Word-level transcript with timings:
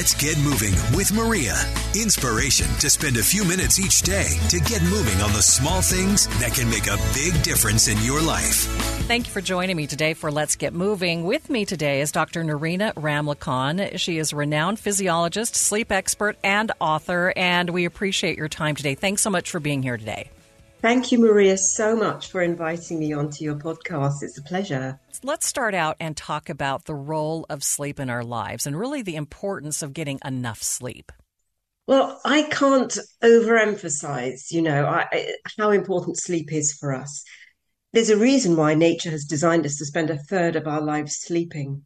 Let's 0.00 0.14
get 0.14 0.38
moving 0.38 0.72
with 0.96 1.12
Maria. 1.12 1.54
Inspiration 1.94 2.66
to 2.78 2.88
spend 2.88 3.18
a 3.18 3.22
few 3.22 3.44
minutes 3.44 3.78
each 3.78 4.00
day 4.00 4.28
to 4.48 4.58
get 4.60 4.82
moving 4.84 5.20
on 5.20 5.30
the 5.34 5.42
small 5.42 5.82
things 5.82 6.26
that 6.38 6.54
can 6.54 6.70
make 6.70 6.86
a 6.86 6.96
big 7.12 7.42
difference 7.42 7.86
in 7.86 7.98
your 8.02 8.22
life. 8.22 8.64
Thank 9.08 9.26
you 9.26 9.32
for 9.34 9.42
joining 9.42 9.76
me 9.76 9.86
today 9.86 10.14
for 10.14 10.32
Let's 10.32 10.56
Get 10.56 10.72
Moving. 10.72 11.24
With 11.24 11.50
me 11.50 11.66
today 11.66 12.00
is 12.00 12.12
Dr. 12.12 12.42
Nerina 12.42 12.94
Ramlakhan. 12.94 13.98
She 13.98 14.16
is 14.16 14.32
a 14.32 14.36
renowned 14.36 14.78
physiologist, 14.78 15.54
sleep 15.54 15.92
expert, 15.92 16.38
and 16.42 16.72
author, 16.80 17.34
and 17.36 17.68
we 17.68 17.84
appreciate 17.84 18.38
your 18.38 18.48
time 18.48 18.76
today. 18.76 18.94
Thanks 18.94 19.20
so 19.20 19.28
much 19.28 19.50
for 19.50 19.60
being 19.60 19.82
here 19.82 19.98
today. 19.98 20.30
Thank 20.82 21.12
you, 21.12 21.18
Maria, 21.18 21.58
so 21.58 21.94
much 21.94 22.30
for 22.30 22.40
inviting 22.40 22.98
me 22.98 23.12
onto 23.12 23.44
your 23.44 23.56
podcast. 23.56 24.22
It's 24.22 24.38
a 24.38 24.42
pleasure. 24.42 24.98
Let's 25.22 25.46
start 25.46 25.74
out 25.74 25.96
and 26.00 26.16
talk 26.16 26.48
about 26.48 26.86
the 26.86 26.94
role 26.94 27.44
of 27.50 27.62
sleep 27.62 28.00
in 28.00 28.08
our 28.08 28.24
lives 28.24 28.66
and 28.66 28.78
really 28.78 29.02
the 29.02 29.16
importance 29.16 29.82
of 29.82 29.92
getting 29.92 30.18
enough 30.24 30.62
sleep. 30.62 31.12
Well, 31.86 32.18
I 32.24 32.44
can't 32.44 32.96
overemphasize, 33.22 34.50
you 34.50 34.62
know, 34.62 34.86
I, 34.86 35.34
how 35.58 35.70
important 35.70 36.16
sleep 36.16 36.50
is 36.50 36.72
for 36.72 36.94
us. 36.94 37.24
There's 37.92 38.10
a 38.10 38.16
reason 38.16 38.56
why 38.56 38.74
nature 38.74 39.10
has 39.10 39.24
designed 39.24 39.66
us 39.66 39.76
to 39.78 39.84
spend 39.84 40.08
a 40.08 40.16
third 40.16 40.56
of 40.56 40.66
our 40.66 40.80
lives 40.80 41.16
sleeping. 41.16 41.82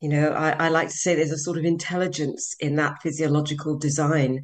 You 0.00 0.08
know, 0.10 0.30
I, 0.30 0.50
I 0.50 0.68
like 0.68 0.88
to 0.88 0.94
say 0.94 1.14
there's 1.14 1.32
a 1.32 1.38
sort 1.38 1.58
of 1.58 1.64
intelligence 1.64 2.54
in 2.60 2.76
that 2.76 3.02
physiological 3.02 3.76
design. 3.76 4.42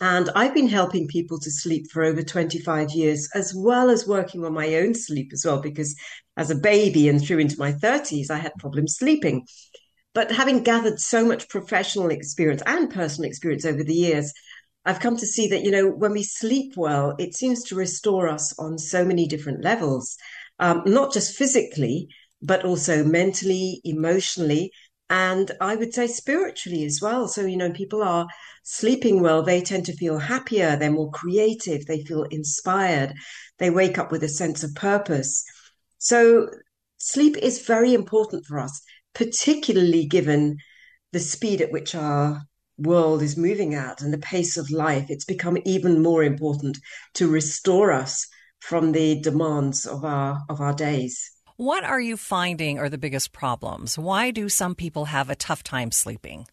And 0.00 0.30
I've 0.34 0.52
been 0.52 0.68
helping 0.68 1.08
people 1.08 1.38
to 1.40 1.50
sleep 1.50 1.90
for 1.90 2.04
over 2.04 2.22
25 2.22 2.90
years, 2.90 3.28
as 3.34 3.54
well 3.56 3.88
as 3.88 4.06
working 4.06 4.44
on 4.44 4.52
my 4.52 4.74
own 4.76 4.94
sleep 4.94 5.30
as 5.32 5.44
well, 5.44 5.60
because 5.60 5.96
as 6.36 6.50
a 6.50 6.54
baby 6.54 7.08
and 7.08 7.20
through 7.22 7.38
into 7.38 7.58
my 7.58 7.72
30s, 7.72 8.30
I 8.30 8.36
had 8.36 8.52
problems 8.58 8.96
sleeping. 8.96 9.46
But 10.14 10.32
having 10.32 10.62
gathered 10.62 11.00
so 11.00 11.24
much 11.24 11.48
professional 11.48 12.10
experience 12.10 12.62
and 12.66 12.90
personal 12.90 13.28
experience 13.28 13.64
over 13.64 13.82
the 13.82 13.94
years, 13.94 14.32
I've 14.84 15.00
come 15.00 15.16
to 15.16 15.26
see 15.26 15.48
that, 15.48 15.62
you 15.62 15.70
know, 15.70 15.88
when 15.88 16.12
we 16.12 16.22
sleep 16.22 16.74
well, 16.76 17.14
it 17.18 17.34
seems 17.34 17.62
to 17.64 17.74
restore 17.74 18.28
us 18.28 18.54
on 18.58 18.78
so 18.78 19.04
many 19.04 19.26
different 19.26 19.64
levels, 19.64 20.16
um, 20.58 20.82
not 20.86 21.12
just 21.12 21.36
physically, 21.36 22.08
but 22.40 22.64
also 22.64 23.02
mentally, 23.02 23.80
emotionally, 23.84 24.70
and 25.08 25.52
I 25.60 25.76
would 25.76 25.94
say 25.94 26.06
spiritually 26.06 26.84
as 26.84 27.00
well. 27.00 27.28
So, 27.28 27.46
you 27.46 27.56
know, 27.56 27.70
people 27.70 28.02
are 28.02 28.26
sleeping 28.64 29.22
well, 29.22 29.42
they 29.42 29.60
tend 29.60 29.86
to 29.86 29.96
feel 29.96 30.18
happier, 30.18 30.76
they're 30.76 30.90
more 30.90 31.10
creative, 31.10 31.86
they 31.86 32.02
feel 32.02 32.24
inspired, 32.24 33.14
they 33.58 33.70
wake 33.70 33.98
up 33.98 34.10
with 34.10 34.24
a 34.24 34.28
sense 34.28 34.64
of 34.64 34.74
purpose. 34.74 35.44
So, 35.98 36.48
sleep 36.98 37.36
is 37.36 37.66
very 37.66 37.94
important 37.94 38.46
for 38.46 38.58
us, 38.58 38.82
particularly 39.14 40.06
given 40.06 40.56
the 41.12 41.20
speed 41.20 41.60
at 41.60 41.72
which 41.72 41.94
our 41.94 42.42
world 42.78 43.22
is 43.22 43.36
moving 43.36 43.74
at 43.74 44.02
and 44.02 44.12
the 44.12 44.18
pace 44.18 44.56
of 44.56 44.70
life. 44.70 45.06
It's 45.08 45.24
become 45.24 45.56
even 45.64 46.02
more 46.02 46.24
important 46.24 46.78
to 47.14 47.28
restore 47.28 47.92
us 47.92 48.26
from 48.60 48.92
the 48.92 49.20
demands 49.20 49.86
of 49.86 50.04
our 50.04 50.42
of 50.48 50.60
our 50.60 50.74
days. 50.74 51.35
What 51.56 51.84
are 51.84 52.00
you 52.00 52.18
finding 52.18 52.78
are 52.78 52.90
the 52.90 52.98
biggest 52.98 53.32
problems? 53.32 53.98
Why 53.98 54.30
do 54.30 54.46
some 54.50 54.74
people 54.74 55.06
have 55.06 55.30
a 55.30 55.34
tough 55.34 55.62
time 55.62 55.90
sleeping? 55.90 56.48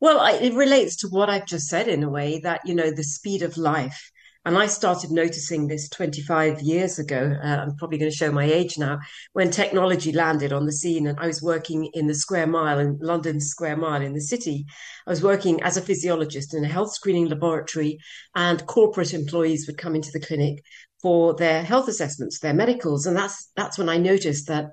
Well, 0.00 0.18
I, 0.18 0.32
it 0.32 0.54
relates 0.54 0.96
to 0.96 1.08
what 1.08 1.28
I've 1.28 1.44
just 1.44 1.68
said 1.68 1.88
in 1.88 2.02
a 2.02 2.08
way 2.08 2.40
that, 2.42 2.62
you 2.64 2.74
know, 2.74 2.90
the 2.90 3.04
speed 3.04 3.42
of 3.42 3.58
life. 3.58 4.10
And 4.46 4.56
I 4.56 4.68
started 4.68 5.10
noticing 5.10 5.68
this 5.68 5.90
25 5.90 6.62
years 6.62 6.98
ago. 6.98 7.36
Uh, 7.44 7.46
I'm 7.46 7.76
probably 7.76 7.98
going 7.98 8.10
to 8.10 8.16
show 8.16 8.32
my 8.32 8.44
age 8.44 8.78
now 8.78 9.00
when 9.34 9.50
technology 9.50 10.10
landed 10.10 10.54
on 10.54 10.64
the 10.64 10.72
scene. 10.72 11.06
And 11.06 11.20
I 11.20 11.26
was 11.26 11.42
working 11.42 11.90
in 11.92 12.06
the 12.06 12.14
Square 12.14 12.46
Mile 12.46 12.78
in 12.78 12.98
London's 12.98 13.48
Square 13.48 13.76
Mile 13.76 14.00
in 14.00 14.14
the 14.14 14.22
city. 14.22 14.64
I 15.06 15.10
was 15.10 15.22
working 15.22 15.62
as 15.62 15.76
a 15.76 15.82
physiologist 15.82 16.54
in 16.54 16.64
a 16.64 16.68
health 16.68 16.94
screening 16.94 17.28
laboratory, 17.28 17.98
and 18.34 18.64
corporate 18.64 19.12
employees 19.12 19.66
would 19.66 19.76
come 19.76 19.94
into 19.94 20.12
the 20.12 20.20
clinic 20.20 20.62
for 21.02 21.34
their 21.34 21.62
health 21.62 21.88
assessments, 21.88 22.38
their 22.38 22.54
medicals. 22.54 23.06
And 23.06 23.16
that's, 23.16 23.50
that's 23.56 23.78
when 23.78 23.88
I 23.88 23.96
noticed 23.96 24.48
that 24.48 24.66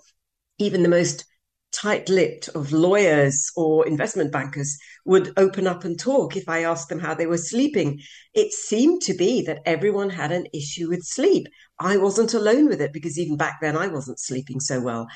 even 0.57 0.83
the 0.83 0.89
most 0.89 1.25
tight-lipped 1.73 2.47
of 2.49 2.71
lawyers 2.71 3.51
or 3.55 3.85
investment 3.85 4.31
bankers 4.31 4.77
would 5.05 5.33
open 5.37 5.67
up 5.67 5.83
and 5.83 5.99
talk 5.99 6.35
if 6.35 6.47
I 6.49 6.63
asked 6.63 6.89
them 6.89 6.99
how 6.99 7.13
they 7.13 7.27
were 7.27 7.37
sleeping. 7.37 7.99
It 8.33 8.51
seemed 8.53 9.01
to 9.03 9.13
be 9.13 9.43
that 9.43 9.61
everyone 9.65 10.09
had 10.09 10.31
an 10.31 10.47
issue 10.53 10.89
with 10.89 11.03
sleep. 11.03 11.47
I 11.79 11.97
wasn't 11.97 12.33
alone 12.33 12.67
with 12.67 12.81
it 12.81 12.93
because 12.93 13.19
even 13.19 13.37
back 13.37 13.59
then 13.61 13.77
I 13.77 13.87
wasn't 13.87 14.19
sleeping 14.19 14.59
so 14.59 14.79
well. 14.79 15.07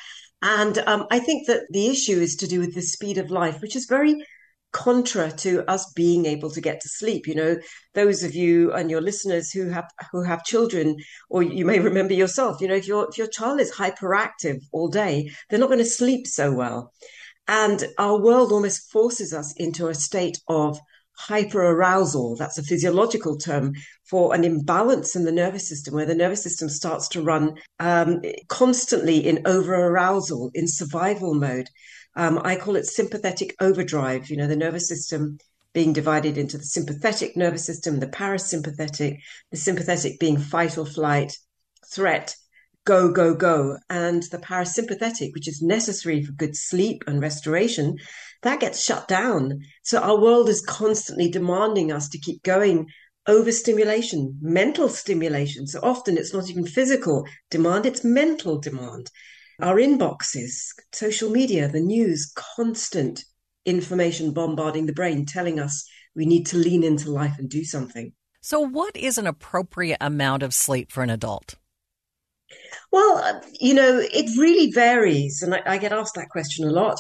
And 0.41 0.77
um, 0.79 1.07
I 1.09 1.19
think 1.19 1.47
that 1.47 1.63
the 1.69 1.87
issue 1.87 2.19
is 2.19 2.35
to 2.37 2.47
do 2.47 2.59
with 2.59 2.75
the 2.75 2.81
speed 2.81 3.17
of 3.17 3.31
life, 3.31 3.61
which 3.61 3.75
is 3.75 3.85
very 3.85 4.15
contra 4.71 5.31
to 5.31 5.69
us 5.69 5.91
being 5.95 6.25
able 6.25 6.49
to 6.49 6.61
get 6.61 6.79
to 6.81 6.89
sleep 6.89 7.27
you 7.27 7.35
know? 7.35 7.57
Those 7.93 8.23
of 8.23 8.33
you 8.33 8.71
and 8.71 8.89
your 8.89 9.01
listeners 9.01 9.51
who 9.51 9.69
have 9.69 9.89
who 10.11 10.23
have 10.23 10.43
children 10.43 10.97
or 11.29 11.43
you 11.43 11.65
may 11.65 11.79
remember 11.79 12.13
yourself 12.13 12.61
you 12.61 12.67
know 12.67 12.75
if 12.75 12.87
your 12.87 13.07
if 13.09 13.17
your 13.17 13.27
child 13.27 13.59
is 13.59 13.73
hyperactive 13.73 14.59
all 14.71 14.87
day 14.87 15.29
they're 15.49 15.59
not 15.59 15.67
going 15.69 15.79
to 15.79 15.85
sleep 15.85 16.27
so 16.27 16.51
well. 16.51 16.93
And 17.47 17.83
our 17.97 18.17
world 18.19 18.51
almost 18.51 18.91
forces 18.91 19.33
us 19.33 19.53
into 19.57 19.87
a 19.87 19.95
state 19.95 20.39
of 20.47 20.79
hyperarousal 21.27 22.37
that's 22.37 22.57
a 22.57 22.63
physiological 22.63 23.37
term 23.37 23.73
for 24.09 24.33
an 24.33 24.43
imbalance 24.43 25.15
in 25.15 25.23
the 25.23 25.31
nervous 25.31 25.67
system 25.67 25.93
where 25.93 26.05
the 26.05 26.15
nervous 26.15 26.41
system 26.41 26.69
starts 26.69 27.07
to 27.09 27.21
run 27.21 27.55
um, 27.79 28.21
constantly 28.47 29.17
in 29.17 29.41
over 29.45 29.75
arousal 29.75 30.49
in 30.53 30.67
survival 30.67 31.35
mode 31.35 31.67
um, 32.15 32.41
I 32.43 32.55
call 32.55 32.75
it 32.75 32.85
sympathetic 32.85 33.55
overdrive, 33.59 34.29
you 34.29 34.37
know, 34.37 34.47
the 34.47 34.55
nervous 34.55 34.87
system 34.87 35.37
being 35.73 35.93
divided 35.93 36.37
into 36.37 36.57
the 36.57 36.65
sympathetic 36.65 37.37
nervous 37.37 37.65
system, 37.65 37.99
the 37.99 38.07
parasympathetic, 38.07 39.17
the 39.51 39.57
sympathetic 39.57 40.19
being 40.19 40.37
fight 40.37 40.77
or 40.77 40.85
flight, 40.85 41.37
threat, 41.93 42.35
go, 42.83 43.11
go, 43.11 43.33
go. 43.33 43.77
And 43.89 44.23
the 44.23 44.37
parasympathetic, 44.37 45.33
which 45.33 45.47
is 45.47 45.61
necessary 45.61 46.23
for 46.23 46.33
good 46.33 46.57
sleep 46.57 47.03
and 47.07 47.21
restoration, 47.21 47.95
that 48.41 48.59
gets 48.59 48.83
shut 48.83 49.07
down. 49.07 49.61
So 49.83 49.99
our 49.99 50.19
world 50.19 50.49
is 50.49 50.61
constantly 50.61 51.29
demanding 51.29 51.91
us 51.91 52.09
to 52.09 52.19
keep 52.19 52.43
going 52.43 52.87
overstimulation, 53.27 54.37
mental 54.41 54.89
stimulation. 54.89 55.67
So 55.67 55.79
often 55.81 56.17
it's 56.17 56.33
not 56.33 56.49
even 56.49 56.65
physical 56.65 57.25
demand, 57.49 57.85
it's 57.85 58.03
mental 58.03 58.59
demand 58.59 59.09
our 59.61 59.75
inboxes, 59.75 60.73
social 60.91 61.29
media, 61.29 61.67
the 61.67 61.79
news, 61.79 62.31
constant 62.35 63.23
information 63.65 64.33
bombarding 64.33 64.85
the 64.85 64.93
brain, 64.93 65.25
telling 65.25 65.59
us 65.59 65.87
we 66.15 66.25
need 66.25 66.45
to 66.47 66.57
lean 66.57 66.83
into 66.83 67.11
life 67.11 67.35
and 67.37 67.49
do 67.49 67.63
something. 67.63 68.11
So, 68.41 68.59
what 68.59 68.97
is 68.97 69.17
an 69.17 69.27
appropriate 69.27 69.99
amount 70.01 70.43
of 70.43 70.53
sleep 70.53 70.91
for 70.91 71.03
an 71.03 71.09
adult? 71.09 71.55
Well, 72.91 73.17
uh, 73.17 73.39
you 73.59 73.73
know, 73.73 73.99
it 73.99 74.37
really 74.37 74.71
varies. 74.71 75.41
And 75.41 75.53
I, 75.53 75.61
I 75.65 75.77
get 75.77 75.93
asked 75.93 76.15
that 76.15 76.29
question 76.29 76.67
a 76.67 76.71
lot. 76.71 76.99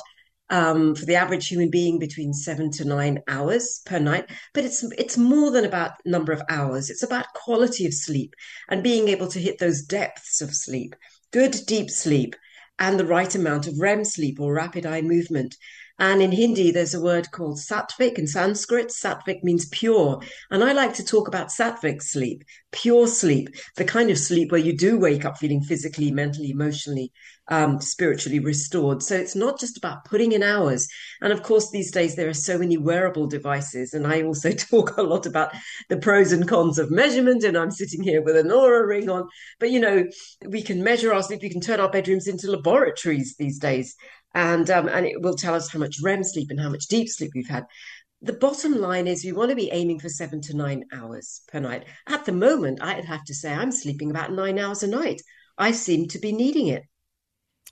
Um, 0.49 0.95
for 0.95 1.05
the 1.05 1.15
average 1.15 1.47
human 1.47 1.69
being, 1.69 1.97
between 1.97 2.33
seven 2.33 2.71
to 2.71 2.83
nine 2.83 3.19
hours 3.29 3.81
per 3.85 3.99
night. 3.99 4.29
But 4.53 4.65
it's 4.65 4.83
it's 4.97 5.17
more 5.17 5.49
than 5.49 5.63
about 5.63 5.93
number 6.05 6.33
of 6.33 6.41
hours. 6.49 6.89
It's 6.89 7.03
about 7.03 7.33
quality 7.33 7.85
of 7.85 7.93
sleep 7.93 8.33
and 8.69 8.83
being 8.83 9.07
able 9.07 9.29
to 9.29 9.39
hit 9.39 9.59
those 9.59 9.81
depths 9.81 10.41
of 10.41 10.53
sleep, 10.53 10.93
good 11.31 11.55
deep 11.67 11.89
sleep, 11.89 12.35
and 12.81 12.99
the 12.99 13.05
right 13.05 13.35
amount 13.35 13.67
of 13.67 13.79
REM 13.79 14.03
sleep 14.03 14.39
or 14.39 14.55
rapid 14.55 14.87
eye 14.87 15.03
movement. 15.03 15.55
And 16.01 16.19
in 16.19 16.31
Hindi, 16.31 16.71
there's 16.71 16.95
a 16.95 16.99
word 16.99 17.29
called 17.29 17.59
sattvic 17.59 18.17
in 18.17 18.25
Sanskrit. 18.25 18.87
Sattvic 18.87 19.43
means 19.43 19.67
pure. 19.67 20.19
And 20.49 20.63
I 20.63 20.71
like 20.71 20.95
to 20.95 21.05
talk 21.05 21.27
about 21.27 21.49
sattvic 21.49 22.01
sleep, 22.01 22.43
pure 22.71 23.05
sleep, 23.05 23.49
the 23.75 23.85
kind 23.85 24.09
of 24.09 24.17
sleep 24.17 24.51
where 24.51 24.59
you 24.59 24.75
do 24.75 24.97
wake 24.97 25.25
up 25.25 25.37
feeling 25.37 25.61
physically, 25.61 26.09
mentally, 26.09 26.49
emotionally, 26.49 27.11
um, 27.49 27.79
spiritually 27.79 28.39
restored. 28.39 29.03
So 29.03 29.15
it's 29.15 29.35
not 29.35 29.59
just 29.59 29.77
about 29.77 30.03
putting 30.05 30.31
in 30.31 30.41
hours. 30.41 30.87
And 31.21 31.31
of 31.31 31.43
course, 31.43 31.69
these 31.69 31.91
days 31.91 32.15
there 32.15 32.29
are 32.29 32.33
so 32.33 32.57
many 32.57 32.77
wearable 32.77 33.27
devices. 33.27 33.93
And 33.93 34.07
I 34.07 34.23
also 34.23 34.51
talk 34.53 34.97
a 34.97 35.03
lot 35.03 35.27
about 35.27 35.53
the 35.89 35.97
pros 35.97 36.31
and 36.31 36.47
cons 36.47 36.79
of 36.79 36.89
measurement. 36.89 37.43
And 37.43 37.55
I'm 37.55 37.69
sitting 37.69 38.01
here 38.01 38.23
with 38.23 38.37
an 38.37 38.47
Oura 38.47 38.87
ring 38.87 39.07
on. 39.07 39.29
But, 39.59 39.69
you 39.69 39.79
know, 39.79 40.07
we 40.47 40.63
can 40.63 40.83
measure 40.83 41.13
our 41.13 41.21
sleep. 41.21 41.43
We 41.43 41.49
can 41.51 41.61
turn 41.61 41.79
our 41.79 41.91
bedrooms 41.91 42.25
into 42.25 42.49
laboratories 42.49 43.35
these 43.37 43.59
days 43.59 43.95
and 44.33 44.69
um, 44.69 44.87
and 44.87 45.05
it 45.05 45.21
will 45.21 45.35
tell 45.35 45.55
us 45.55 45.69
how 45.69 45.79
much 45.79 46.01
REM 46.01 46.23
sleep 46.23 46.49
and 46.49 46.59
how 46.59 46.69
much 46.69 46.87
deep 46.87 47.09
sleep 47.09 47.31
we've 47.35 47.47
had. 47.47 47.65
The 48.21 48.33
bottom 48.33 48.75
line 48.79 49.07
is 49.07 49.25
we 49.25 49.31
want 49.31 49.49
to 49.49 49.55
be 49.55 49.71
aiming 49.71 49.99
for 49.99 50.09
seven 50.09 50.41
to 50.41 50.55
nine 50.55 50.85
hours 50.93 51.41
per 51.47 51.59
night. 51.59 51.85
At 52.07 52.25
the 52.25 52.31
moment, 52.31 52.81
I'd 52.81 53.05
have 53.05 53.23
to 53.25 53.33
say 53.33 53.51
I'm 53.51 53.71
sleeping 53.71 54.11
about 54.11 54.31
nine 54.31 54.59
hours 54.59 54.83
a 54.83 54.87
night. 54.87 55.21
I 55.57 55.71
seem 55.71 56.07
to 56.09 56.19
be 56.19 56.31
needing 56.31 56.67
it. 56.67 56.83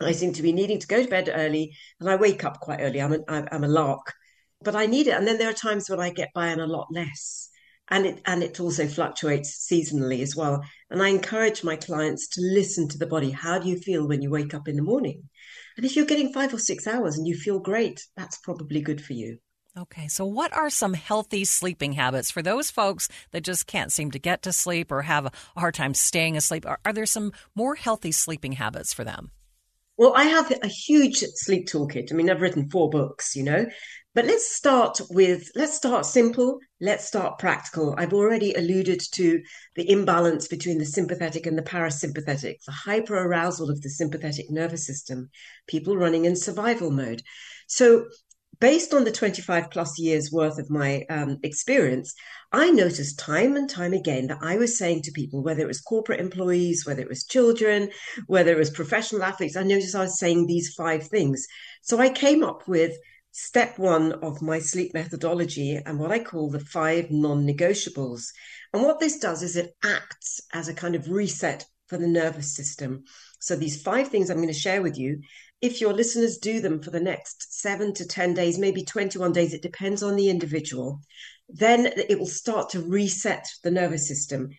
I 0.02 0.14
seem 0.14 0.34
to 0.34 0.42
be 0.42 0.54
needing 0.54 0.80
to 0.80 0.88
go 0.88 1.04
to 1.04 1.10
bed 1.10 1.30
early, 1.34 1.76
and 2.00 2.10
I 2.10 2.16
wake 2.16 2.44
up 2.44 2.60
quite 2.60 2.80
early. 2.82 3.02
I'm 3.02 3.14
a, 3.14 3.20
I'm 3.28 3.64
a 3.64 3.68
lark, 3.68 4.14
but 4.62 4.76
I 4.76 4.86
need 4.86 5.08
it. 5.08 5.14
And 5.14 5.28
then 5.28 5.38
there 5.38 5.50
are 5.50 5.54
times 5.54 5.90
when 5.90 6.00
I 6.00 6.10
get 6.10 6.30
by 6.34 6.52
on 6.52 6.60
a 6.60 6.68
lot 6.68 6.88
less, 6.92 7.50
and 7.90 8.06
it 8.06 8.22
and 8.26 8.44
it 8.44 8.60
also 8.60 8.88
fluctuates 8.88 9.68
seasonally 9.72 10.22
as 10.22 10.36
well. 10.36 10.64
And 10.90 11.02
I 11.02 11.10
encourage 11.10 11.64
my 11.64 11.76
clients 11.76 12.28
to 12.30 12.42
listen 12.42 12.88
to 12.90 12.98
the 12.98 13.08
body. 13.08 13.32
How 13.32 13.60
do 13.60 13.70
you 13.70 13.78
feel 13.78 14.08
when 14.08 14.22
you 14.22 14.30
wake 14.30 14.54
up 14.54 14.68
in 14.68 14.76
the 14.76 14.82
morning? 14.82 15.30
And 15.78 15.86
if 15.86 15.96
you're 15.96 16.06
getting 16.06 16.34
five 16.34 16.54
or 16.54 16.60
six 16.60 16.88
hours 16.88 17.18
and 17.18 17.28
you 17.28 17.36
feel 17.36 17.60
great, 17.60 18.06
that's 18.18 18.38
probably 18.38 18.82
good 18.82 19.02
for 19.04 19.14
you. 19.14 19.40
Okay, 19.78 20.08
so 20.08 20.26
what 20.26 20.52
are 20.52 20.70
some 20.70 20.94
healthy 20.94 21.46
sleeping 21.46 21.94
habits 21.94 22.32
for 22.32 22.42
those 22.42 22.72
folks 22.72 23.08
that 23.32 23.44
just 23.44 23.68
can't 23.68 23.92
seem 23.92 24.12
to 24.12 24.20
get 24.20 24.42
to 24.42 24.52
sleep 24.52 24.92
or 24.92 25.04
have 25.04 25.28
a 25.28 25.32
hard 25.58 25.76
time 25.76 25.94
staying 25.94 26.36
asleep? 26.36 26.66
Are, 26.66 26.80
are 26.84 26.92
there 26.92 27.06
some 27.06 27.32
more 27.56 27.76
healthy 27.76 28.12
sleeping 28.12 28.54
habits 28.54 28.94
for 28.94 29.04
them? 29.04 29.32
Well, 29.96 30.14
I 30.16 30.24
have 30.24 30.52
a 30.64 30.68
huge 30.68 31.18
sleep 31.36 31.68
toolkit. 31.68 32.12
I 32.12 32.16
mean, 32.16 32.30
I've 32.30 32.42
written 32.42 32.70
four 32.70 32.90
books, 32.90 33.36
you 33.36 33.44
know, 33.44 33.66
but 34.16 34.26
let's 34.26 34.56
start 34.56 35.00
with, 35.10 35.52
let's 35.56 35.76
start 35.76 36.06
simple. 36.06 36.60
Let's 36.82 37.06
start 37.06 37.38
practical. 37.38 37.94
I've 37.98 38.14
already 38.14 38.54
alluded 38.54 39.02
to 39.14 39.42
the 39.76 39.90
imbalance 39.90 40.48
between 40.48 40.80
the 40.80 40.86
sympathetic 40.86 41.46
and 41.46 41.58
the 41.58 41.64
parasympathetic, 41.64 42.56
the 42.66 42.74
hyperarousal 42.86 43.70
of 43.70 43.82
the 43.82 43.90
sympathetic 43.90 44.50
nervous 44.50 44.86
system, 44.86 45.30
people 45.68 45.96
running 45.96 46.26
in 46.26 46.36
survival 46.36 46.90
mode. 46.90 47.22
So 47.68 48.08
based 48.60 48.94
on 48.94 49.04
the 49.04 49.12
25 49.12 49.70
plus 49.70 50.00
years 50.00 50.32
worth 50.32 50.58
of 50.58 50.70
my 50.70 51.06
um, 51.10 51.38
experience, 51.44 52.14
I 52.52 52.72
noticed 52.72 53.20
time 53.20 53.56
and 53.56 53.70
time 53.70 53.94
again 53.94 54.28
that 54.28 54.40
I 54.42 54.58
was 54.58 54.78
saying 54.78 55.04
to 55.04 55.12
people, 55.12 55.44
whether 55.44 55.62
it 55.62 55.68
was 55.68 55.82
corporate 55.82 56.20
employees, 56.20 56.84
whether 56.86 57.02
it 57.02 57.10
was 57.10 57.26
children, 57.26 57.90
whether 58.26 58.52
it 58.52 58.58
was 58.58 58.72
professional 58.72 59.24
athletes, 59.24 59.56
I 59.56 59.64
noticed 59.64 59.96
I 59.96 60.02
was 60.02 60.20
saying 60.20 60.48
these 60.48 60.74
five 60.76 61.08
things. 61.08 61.46
So 61.84 62.00
I 62.00 62.10
came 62.10 62.44
up 62.44 62.68
with 62.68 62.98
step 63.32 63.78
one 63.78 64.14
of 64.14 64.42
my 64.42 64.60
sleep 64.60 64.94
methodology 64.94 65.80
and 65.86 66.00
what 66.00 66.12
I 66.12 66.20
call 66.20 66.50
the 66.50 66.60
five 66.60 67.12
non 67.12 67.46
negotiables. 67.46 68.28
And 68.74 68.84
what 68.84 69.00
this 69.00 69.20
does 69.20 69.44
is 69.44 69.56
it 69.56 69.76
acts 69.84 70.42
as 70.54 70.68
a 70.68 70.74
kind 70.74 70.96
of 70.96 71.10
reset 71.10 71.66
for 71.88 71.98
the 71.98 72.08
nervous 72.08 72.56
system. 72.56 73.04
So 73.40 73.56
these 73.56 73.82
five 73.82 74.10
things 74.10 74.30
I'm 74.30 74.38
going 74.38 74.48
to 74.48 74.54
share 74.54 74.82
with 74.82 74.98
you 74.98 75.22
if 75.62 75.82
your 75.82 75.94
listeners 75.94 76.38
do 76.38 76.62
them 76.62 76.82
for 76.82 76.92
the 76.92 77.00
next 77.00 77.60
seven 77.60 77.94
to 77.96 78.08
10 78.08 78.34
days, 78.34 78.58
maybe 78.58 78.84
21 78.84 79.34
days, 79.34 79.54
it 79.54 79.62
depends 79.62 80.02
on 80.02 80.16
the 80.16 80.30
individual, 80.30 81.02
then 81.50 81.88
it 81.88 82.18
will 82.18 82.28
start 82.28 82.70
to 82.70 82.82
reset 82.82 83.46
the 83.64 83.72
nervous 83.72 84.08
system. 84.08 84.50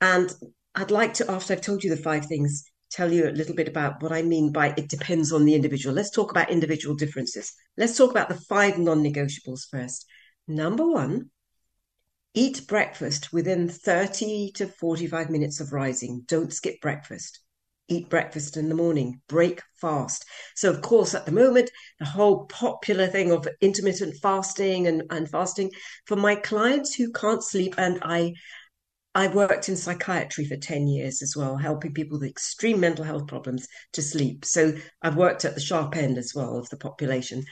And 0.00 0.32
I'd 0.74 0.90
like 0.90 1.14
to, 1.14 1.30
after 1.30 1.52
I've 1.52 1.60
told 1.60 1.84
you 1.84 1.90
the 1.90 2.02
five 2.02 2.26
things, 2.26 2.64
tell 2.96 3.12
you 3.12 3.28
a 3.28 3.30
little 3.30 3.54
bit 3.54 3.68
about 3.68 4.02
what 4.02 4.12
I 4.12 4.22
mean 4.22 4.52
by 4.52 4.74
it 4.76 4.88
depends 4.88 5.32
on 5.32 5.44
the 5.44 5.54
individual. 5.54 5.94
Let's 5.94 6.10
talk 6.10 6.30
about 6.30 6.50
individual 6.50 6.96
differences. 6.96 7.52
Let's 7.76 7.96
talk 7.96 8.10
about 8.10 8.28
the 8.28 8.40
five 8.48 8.78
non 8.78 9.02
negotiables 9.02 9.68
first. 9.70 10.06
Number 10.48 10.86
one, 10.86 11.30
eat 12.34 12.66
breakfast 12.66 13.32
within 13.32 13.68
30 13.68 14.52
to 14.52 14.66
45 14.66 15.30
minutes 15.30 15.60
of 15.60 15.72
rising. 15.72 16.24
Don't 16.26 16.52
skip 16.52 16.80
breakfast 16.80 17.40
eat 17.88 18.08
breakfast 18.08 18.56
in 18.56 18.68
the 18.68 18.74
morning, 18.74 19.20
break 19.28 19.62
fast. 19.74 20.24
So, 20.54 20.70
of 20.70 20.82
course, 20.82 21.14
at 21.14 21.26
the 21.26 21.32
moment, 21.32 21.70
the 21.98 22.04
whole 22.04 22.46
popular 22.46 23.06
thing 23.06 23.30
of 23.30 23.46
intermittent 23.60 24.16
fasting 24.16 24.86
and, 24.86 25.04
and 25.10 25.30
fasting 25.30 25.70
for 26.04 26.16
my 26.16 26.34
clients 26.34 26.94
who 26.94 27.12
can't 27.12 27.42
sleep, 27.42 27.74
and 27.78 27.98
I 28.02 28.34
I 29.16 29.28
worked 29.28 29.70
in 29.70 29.78
psychiatry 29.78 30.44
for 30.44 30.58
10 30.58 30.88
years 30.88 31.22
as 31.22 31.34
well, 31.34 31.56
helping 31.56 31.94
people 31.94 32.18
with 32.18 32.28
extreme 32.28 32.80
mental 32.80 33.02
health 33.02 33.26
problems 33.26 33.66
to 33.94 34.02
sleep. 34.02 34.44
So 34.44 34.74
I've 35.00 35.16
worked 35.16 35.46
at 35.46 35.54
the 35.54 35.60
sharp 35.62 35.96
end 35.96 36.18
as 36.18 36.34
well 36.34 36.58
of 36.58 36.68
the 36.68 36.76
population. 36.76 37.42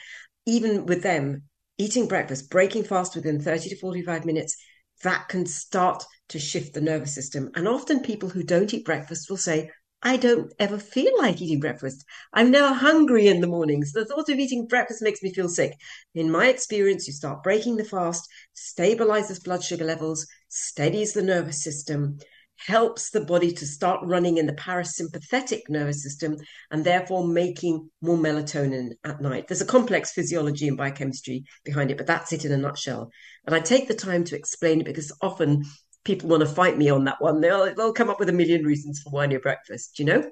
Even 0.45 0.85
with 0.85 1.01
them, 1.01 1.41
eating 1.79 2.07
breakfast, 2.07 2.51
breaking 2.51 2.83
fast 2.83 3.15
within 3.15 3.41
30 3.41 3.69
to 3.69 3.77
45 3.77 4.25
minutes, 4.25 4.55
that 5.01 5.27
can 5.27 5.47
start 5.47 6.03
to 6.29 6.37
shift 6.37 6.75
the 6.75 6.81
nervous 6.81 7.15
system. 7.15 7.49
And 7.55 7.67
often 7.67 8.01
people 8.01 8.29
who 8.29 8.43
don't 8.43 8.71
eat 8.71 8.85
breakfast 8.85 9.27
will 9.27 9.37
say, 9.37 9.71
I 10.03 10.17
don't 10.17 10.53
ever 10.59 10.77
feel 10.77 11.17
like 11.17 11.41
eating 11.41 11.59
breakfast. 11.59 12.05
I'm 12.31 12.51
now 12.51 12.75
hungry 12.75 13.25
in 13.27 13.41
the 13.41 13.47
mornings. 13.47 13.91
The 13.91 14.05
thought 14.05 14.29
of 14.29 14.37
eating 14.37 14.67
breakfast 14.67 15.01
makes 15.01 15.23
me 15.23 15.33
feel 15.33 15.49
sick. 15.49 15.73
In 16.13 16.29
my 16.29 16.47
experience, 16.47 17.07
you 17.07 17.13
start 17.13 17.41
breaking 17.41 17.77
the 17.77 17.85
fast, 17.85 18.29
stabilizes 18.55 19.43
blood 19.43 19.63
sugar 19.63 19.83
levels, 19.83 20.27
steadies 20.55 21.13
the 21.13 21.21
nervous 21.21 21.63
system, 21.63 22.17
helps 22.57 23.09
the 23.09 23.23
body 23.25 23.51
to 23.51 23.65
start 23.65 23.99
running 24.03 24.37
in 24.37 24.45
the 24.45 24.53
parasympathetic 24.53 25.61
nervous 25.69 26.01
system 26.01 26.37
and 26.71 26.83
therefore 26.83 27.27
making 27.27 27.89
more 28.01 28.17
melatonin 28.17 28.91
at 29.03 29.21
night. 29.21 29.47
There's 29.47 29.61
a 29.61 29.65
complex 29.65 30.13
physiology 30.13 30.67
and 30.67 30.77
biochemistry 30.77 31.43
behind 31.65 31.91
it, 31.91 31.97
but 31.97 32.07
that's 32.07 32.31
it 32.31 32.45
in 32.45 32.53
a 32.53 32.57
nutshell. 32.57 33.11
And 33.45 33.53
I 33.53 33.59
take 33.59 33.87
the 33.87 33.93
time 33.93 34.23
to 34.25 34.35
explain 34.35 34.79
it 34.79 34.85
because 34.85 35.11
often 35.21 35.65
people 36.05 36.29
want 36.29 36.41
to 36.41 36.47
fight 36.47 36.77
me 36.77 36.89
on 36.89 37.03
that 37.05 37.19
one. 37.21 37.41
They'll 37.41 37.73
they'll 37.75 37.93
come 37.93 38.09
up 38.09 38.19
with 38.19 38.29
a 38.29 38.33
million 38.33 38.63
reasons 38.63 39.01
for 39.01 39.09
why 39.09 39.25
your 39.25 39.41
breakfast. 39.41 39.99
You 39.99 40.05
know, 40.05 40.31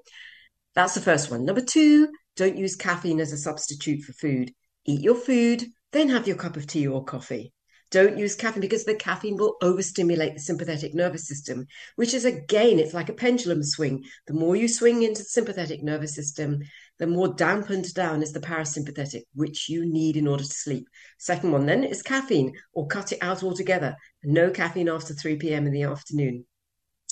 that's 0.75 0.95
the 0.95 1.01
first 1.01 1.29
one. 1.29 1.45
Number 1.45 1.61
two, 1.61 2.09
don't 2.35 2.57
use 2.57 2.75
caffeine 2.75 3.19
as 3.19 3.33
a 3.33 3.37
substitute 3.37 4.01
for 4.01 4.13
food. 4.13 4.51
Eat 4.85 5.01
your 5.01 5.15
food, 5.15 5.65
then 5.91 6.09
have 6.09 6.27
your 6.27 6.37
cup 6.37 6.57
of 6.57 6.67
tea 6.67 6.87
or 6.87 7.03
coffee. 7.03 7.52
Don't 7.93 8.17
use 8.17 8.35
caffeine 8.35 8.59
because 8.59 8.85
the 8.85 8.95
caffeine 8.95 9.37
will 9.37 9.55
overstimulate 9.61 10.33
the 10.33 10.39
sympathetic 10.39 10.95
nervous 10.95 11.27
system, 11.27 11.67
which 11.95 12.15
is 12.15 12.25
again, 12.25 12.79
it's 12.79 12.95
like 12.95 13.07
a 13.07 13.13
pendulum 13.13 13.61
swing. 13.61 14.03
The 14.25 14.33
more 14.33 14.55
you 14.55 14.67
swing 14.67 15.03
into 15.03 15.21
the 15.21 15.29
sympathetic 15.29 15.83
nervous 15.83 16.15
system, 16.15 16.63
the 16.97 17.05
more 17.05 17.35
dampened 17.35 17.93
down 17.93 18.23
is 18.23 18.33
the 18.33 18.39
parasympathetic, 18.39 19.25
which 19.35 19.69
you 19.69 19.85
need 19.85 20.17
in 20.17 20.27
order 20.27 20.43
to 20.43 20.49
sleep. 20.49 20.87
Second 21.19 21.51
one 21.51 21.67
then 21.67 21.83
is 21.83 22.01
caffeine, 22.01 22.53
or 22.73 22.87
cut 22.87 23.11
it 23.11 23.19
out 23.21 23.43
altogether. 23.43 23.95
No 24.23 24.49
caffeine 24.49 24.89
after 24.89 25.13
3 25.13 25.35
p.m. 25.35 25.67
in 25.67 25.71
the 25.71 25.83
afternoon. 25.83 26.45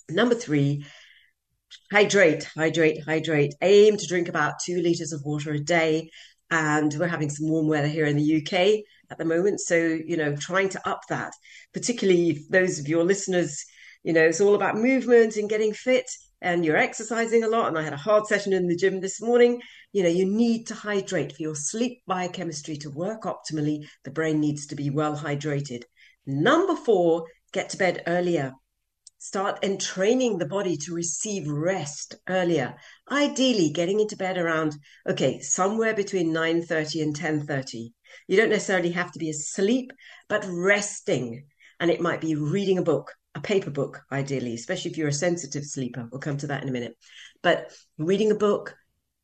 Number 0.10 0.34
three, 0.34 0.84
hydrate, 1.92 2.46
hydrate, 2.56 3.04
hydrate. 3.04 3.54
Aim 3.62 3.98
to 3.98 4.08
drink 4.08 4.30
about 4.30 4.56
two 4.66 4.82
liters 4.82 5.14
of 5.14 5.22
water 5.26 5.52
a 5.52 5.60
day. 5.60 6.10
And 6.50 6.92
we're 6.98 7.08
having 7.08 7.30
some 7.30 7.50
warm 7.50 7.68
weather 7.68 7.88
here 7.88 8.08
in 8.08 8.18
the 8.18 8.42
UK 8.42 8.84
at 9.12 9.18
the 9.18 9.26
moment. 9.26 9.60
So, 9.60 9.76
you 9.76 10.18
know, 10.18 10.36
trying 10.36 10.70
to 10.70 10.90
up 10.90 11.02
that, 11.10 11.34
particularly 11.74 12.40
those 12.50 12.80
of 12.80 12.88
your 12.88 13.04
listeners, 13.04 13.64
you 14.04 14.14
know, 14.14 14.24
it's 14.24 14.42
all 14.42 14.56
about 14.56 14.78
movement 14.78 15.36
and 15.36 15.50
getting 15.50 15.74
fit 15.74 16.10
and 16.42 16.66
you're 16.66 16.78
exercising 16.78 17.44
a 17.44 17.48
lot. 17.48 17.68
And 17.68 17.78
I 17.78 17.84
had 17.84 17.94
a 17.94 17.98
hard 17.98 18.26
session 18.26 18.54
in 18.54 18.68
the 18.68 18.76
gym 18.76 19.00
this 19.00 19.22
morning. 19.22 19.62
You 19.94 20.04
know, 20.04 20.10
you 20.10 20.26
need 20.26 20.68
to 20.68 20.74
hydrate 20.74 21.36
for 21.36 21.44
your 21.44 21.56
sleep 21.56 22.02
biochemistry 22.08 22.78
to 22.78 22.90
work 22.90 23.24
optimally. 23.24 23.86
The 24.06 24.12
brain 24.12 24.40
needs 24.40 24.66
to 24.68 24.76
be 24.76 24.90
well 24.90 25.16
hydrated. 25.16 25.84
Number 26.26 26.76
four, 26.76 27.26
get 27.54 27.70
to 27.70 27.78
bed 27.78 28.04
earlier. 28.08 28.54
Start 29.24 29.64
entraining 29.64 30.40
the 30.40 30.48
body 30.48 30.76
to 30.78 30.96
receive 30.96 31.48
rest 31.48 32.16
earlier. 32.28 32.76
Ideally, 33.12 33.70
getting 33.70 34.00
into 34.00 34.18
bed 34.18 34.40
around, 34.40 34.76
okay, 35.08 35.40
somewhere 35.42 35.94
between 35.94 36.34
9.30 36.34 37.04
and 37.04 37.16
10.30 37.16 37.92
you 38.28 38.38
don't 38.38 38.50
necessarily 38.50 38.92
have 38.92 39.12
to 39.12 39.20
be 39.20 39.30
asleep, 39.30 39.92
but 40.28 40.46
resting. 40.48 41.46
And 41.80 41.90
it 41.90 42.02
might 42.02 42.22
be 42.22 42.36
reading 42.36 42.78
a 42.78 42.84
book, 42.84 43.14
a 43.36 43.42
paper 43.42 43.72
book, 43.72 44.02
ideally, 44.12 44.54
especially 44.54 44.92
if 44.92 44.98
you're 44.98 45.08
a 45.08 45.14
sensitive 45.14 45.66
sleeper. 45.66 46.08
We'll 46.12 46.20
come 46.22 46.38
to 46.38 46.48
that 46.48 46.64
in 46.64 46.70
a 46.70 46.72
minute. 46.72 46.96
But 47.42 47.72
reading 47.98 48.32
a 48.32 48.36
book, 48.36 48.76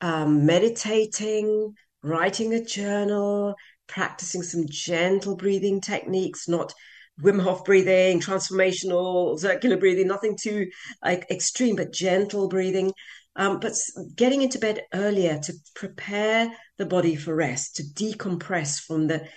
um, 0.02 0.46
meditating, 0.46 1.74
writing 2.04 2.54
a 2.54 2.64
journal, 2.64 3.56
practicing 3.88 4.44
some 4.44 4.66
gentle 4.70 5.36
breathing 5.36 5.82
techniques, 5.82 6.48
not 6.48 6.74
Wim 7.22 7.42
Hof 7.42 7.66
breathing, 7.66 8.20
transformational 8.20 9.40
circular 9.40 9.78
breathing, 9.78 10.08
nothing 10.08 10.38
too 10.40 10.68
like 11.04 11.26
extreme, 11.32 11.76
but 11.76 11.92
gentle 11.92 12.48
breathing. 12.48 12.94
Um, 13.36 13.60
but 13.60 13.74
getting 14.16 14.42
into 14.42 14.60
bed 14.60 14.82
earlier 14.94 15.40
to 15.40 15.54
prepare 15.76 16.52
the 16.78 16.86
body 16.86 17.16
for 17.16 17.36
rest, 17.36 17.76
to 17.76 17.84
decompress 17.84 18.80
from 18.80 19.08
the 19.08 19.28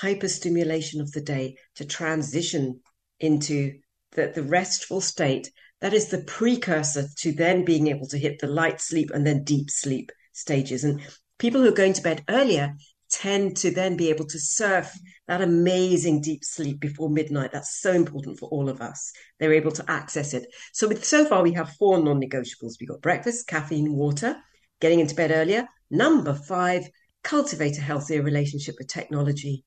hyperstimulation 0.00 1.00
of 1.00 1.12
the 1.12 1.20
day, 1.20 1.56
to 1.76 1.84
transition 1.84 2.80
into 3.18 3.78
the, 4.12 4.32
the 4.34 4.42
restful 4.42 5.00
state, 5.00 5.50
that 5.80 5.94
is 5.94 6.08
the 6.08 6.22
precursor 6.24 7.06
to 7.18 7.32
then 7.32 7.64
being 7.64 7.88
able 7.88 8.06
to 8.08 8.18
hit 8.18 8.38
the 8.38 8.46
light 8.46 8.80
sleep 8.80 9.10
and 9.12 9.26
then 9.26 9.44
deep 9.44 9.70
sleep 9.70 10.10
stages. 10.32 10.84
And 10.84 11.00
people 11.38 11.60
who 11.60 11.68
are 11.68 11.72
going 11.72 11.94
to 11.94 12.02
bed 12.02 12.24
earlier 12.28 12.74
tend 13.10 13.56
to 13.56 13.70
then 13.70 13.96
be 13.96 14.08
able 14.08 14.26
to 14.26 14.38
surf 14.38 14.96
that 15.26 15.42
amazing 15.42 16.20
deep 16.20 16.44
sleep 16.44 16.80
before 16.80 17.10
midnight. 17.10 17.52
That's 17.52 17.80
so 17.80 17.92
important 17.92 18.38
for 18.38 18.48
all 18.50 18.68
of 18.68 18.80
us. 18.80 19.12
They're 19.38 19.52
able 19.52 19.72
to 19.72 19.84
access 19.88 20.32
it. 20.34 20.46
So 20.72 20.88
with 20.88 21.04
so 21.04 21.24
far 21.24 21.42
we 21.42 21.52
have 21.54 21.74
four 21.78 22.02
non-negotiables. 22.02 22.74
We've 22.80 22.88
got 22.88 23.02
breakfast, 23.02 23.46
caffeine, 23.46 23.92
water, 23.92 24.36
getting 24.80 25.00
into 25.00 25.14
bed 25.14 25.30
earlier. 25.30 25.66
Number 25.90 26.34
five, 26.34 26.88
cultivate 27.22 27.78
a 27.78 27.82
healthier 27.82 28.22
relationship 28.22 28.76
with 28.78 28.88
technology. 28.88 29.64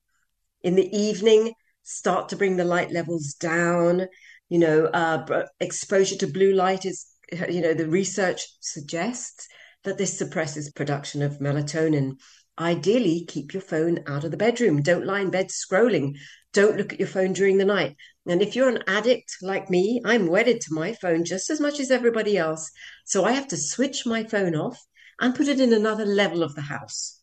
In 0.61 0.75
the 0.75 0.95
evening, 0.97 1.53
start 1.83 2.29
to 2.29 2.35
bring 2.35 2.55
the 2.55 2.63
light 2.65 2.91
levels 2.91 3.33
down. 3.33 4.07
You 4.49 4.59
know, 4.59 4.85
uh, 4.85 5.45
exposure 5.59 6.15
to 6.17 6.27
blue 6.27 6.53
light 6.53 6.85
is, 6.85 7.05
you 7.49 7.61
know, 7.61 7.73
the 7.73 7.87
research 7.87 8.45
suggests 8.61 9.47
that 9.83 9.97
this 9.97 10.17
suppresses 10.17 10.71
production 10.71 11.21
of 11.21 11.39
melatonin. 11.39 12.13
Ideally, 12.59 13.25
keep 13.27 13.53
your 13.53 13.61
phone 13.61 14.03
out 14.05 14.23
of 14.23 14.31
the 14.31 14.37
bedroom. 14.37 14.81
Don't 14.81 15.05
lie 15.05 15.21
in 15.21 15.31
bed 15.31 15.47
scrolling. 15.47 16.17
Don't 16.53 16.77
look 16.77 16.93
at 16.93 16.99
your 16.99 17.07
phone 17.07 17.33
during 17.33 17.57
the 17.57 17.65
night. 17.65 17.95
And 18.27 18.41
if 18.41 18.55
you're 18.55 18.69
an 18.69 18.83
addict 18.87 19.37
like 19.41 19.69
me, 19.69 20.01
I'm 20.05 20.27
wedded 20.27 20.61
to 20.61 20.73
my 20.73 20.93
phone 20.93 21.25
just 21.25 21.49
as 21.49 21.59
much 21.59 21.79
as 21.79 21.89
everybody 21.89 22.37
else. 22.37 22.69
So 23.05 23.25
I 23.25 23.31
have 23.31 23.47
to 23.49 23.57
switch 23.57 24.05
my 24.05 24.23
phone 24.23 24.55
off 24.55 24.79
and 25.19 25.35
put 25.35 25.47
it 25.47 25.59
in 25.59 25.73
another 25.73 26.05
level 26.05 26.43
of 26.43 26.53
the 26.53 26.61
house. 26.61 27.19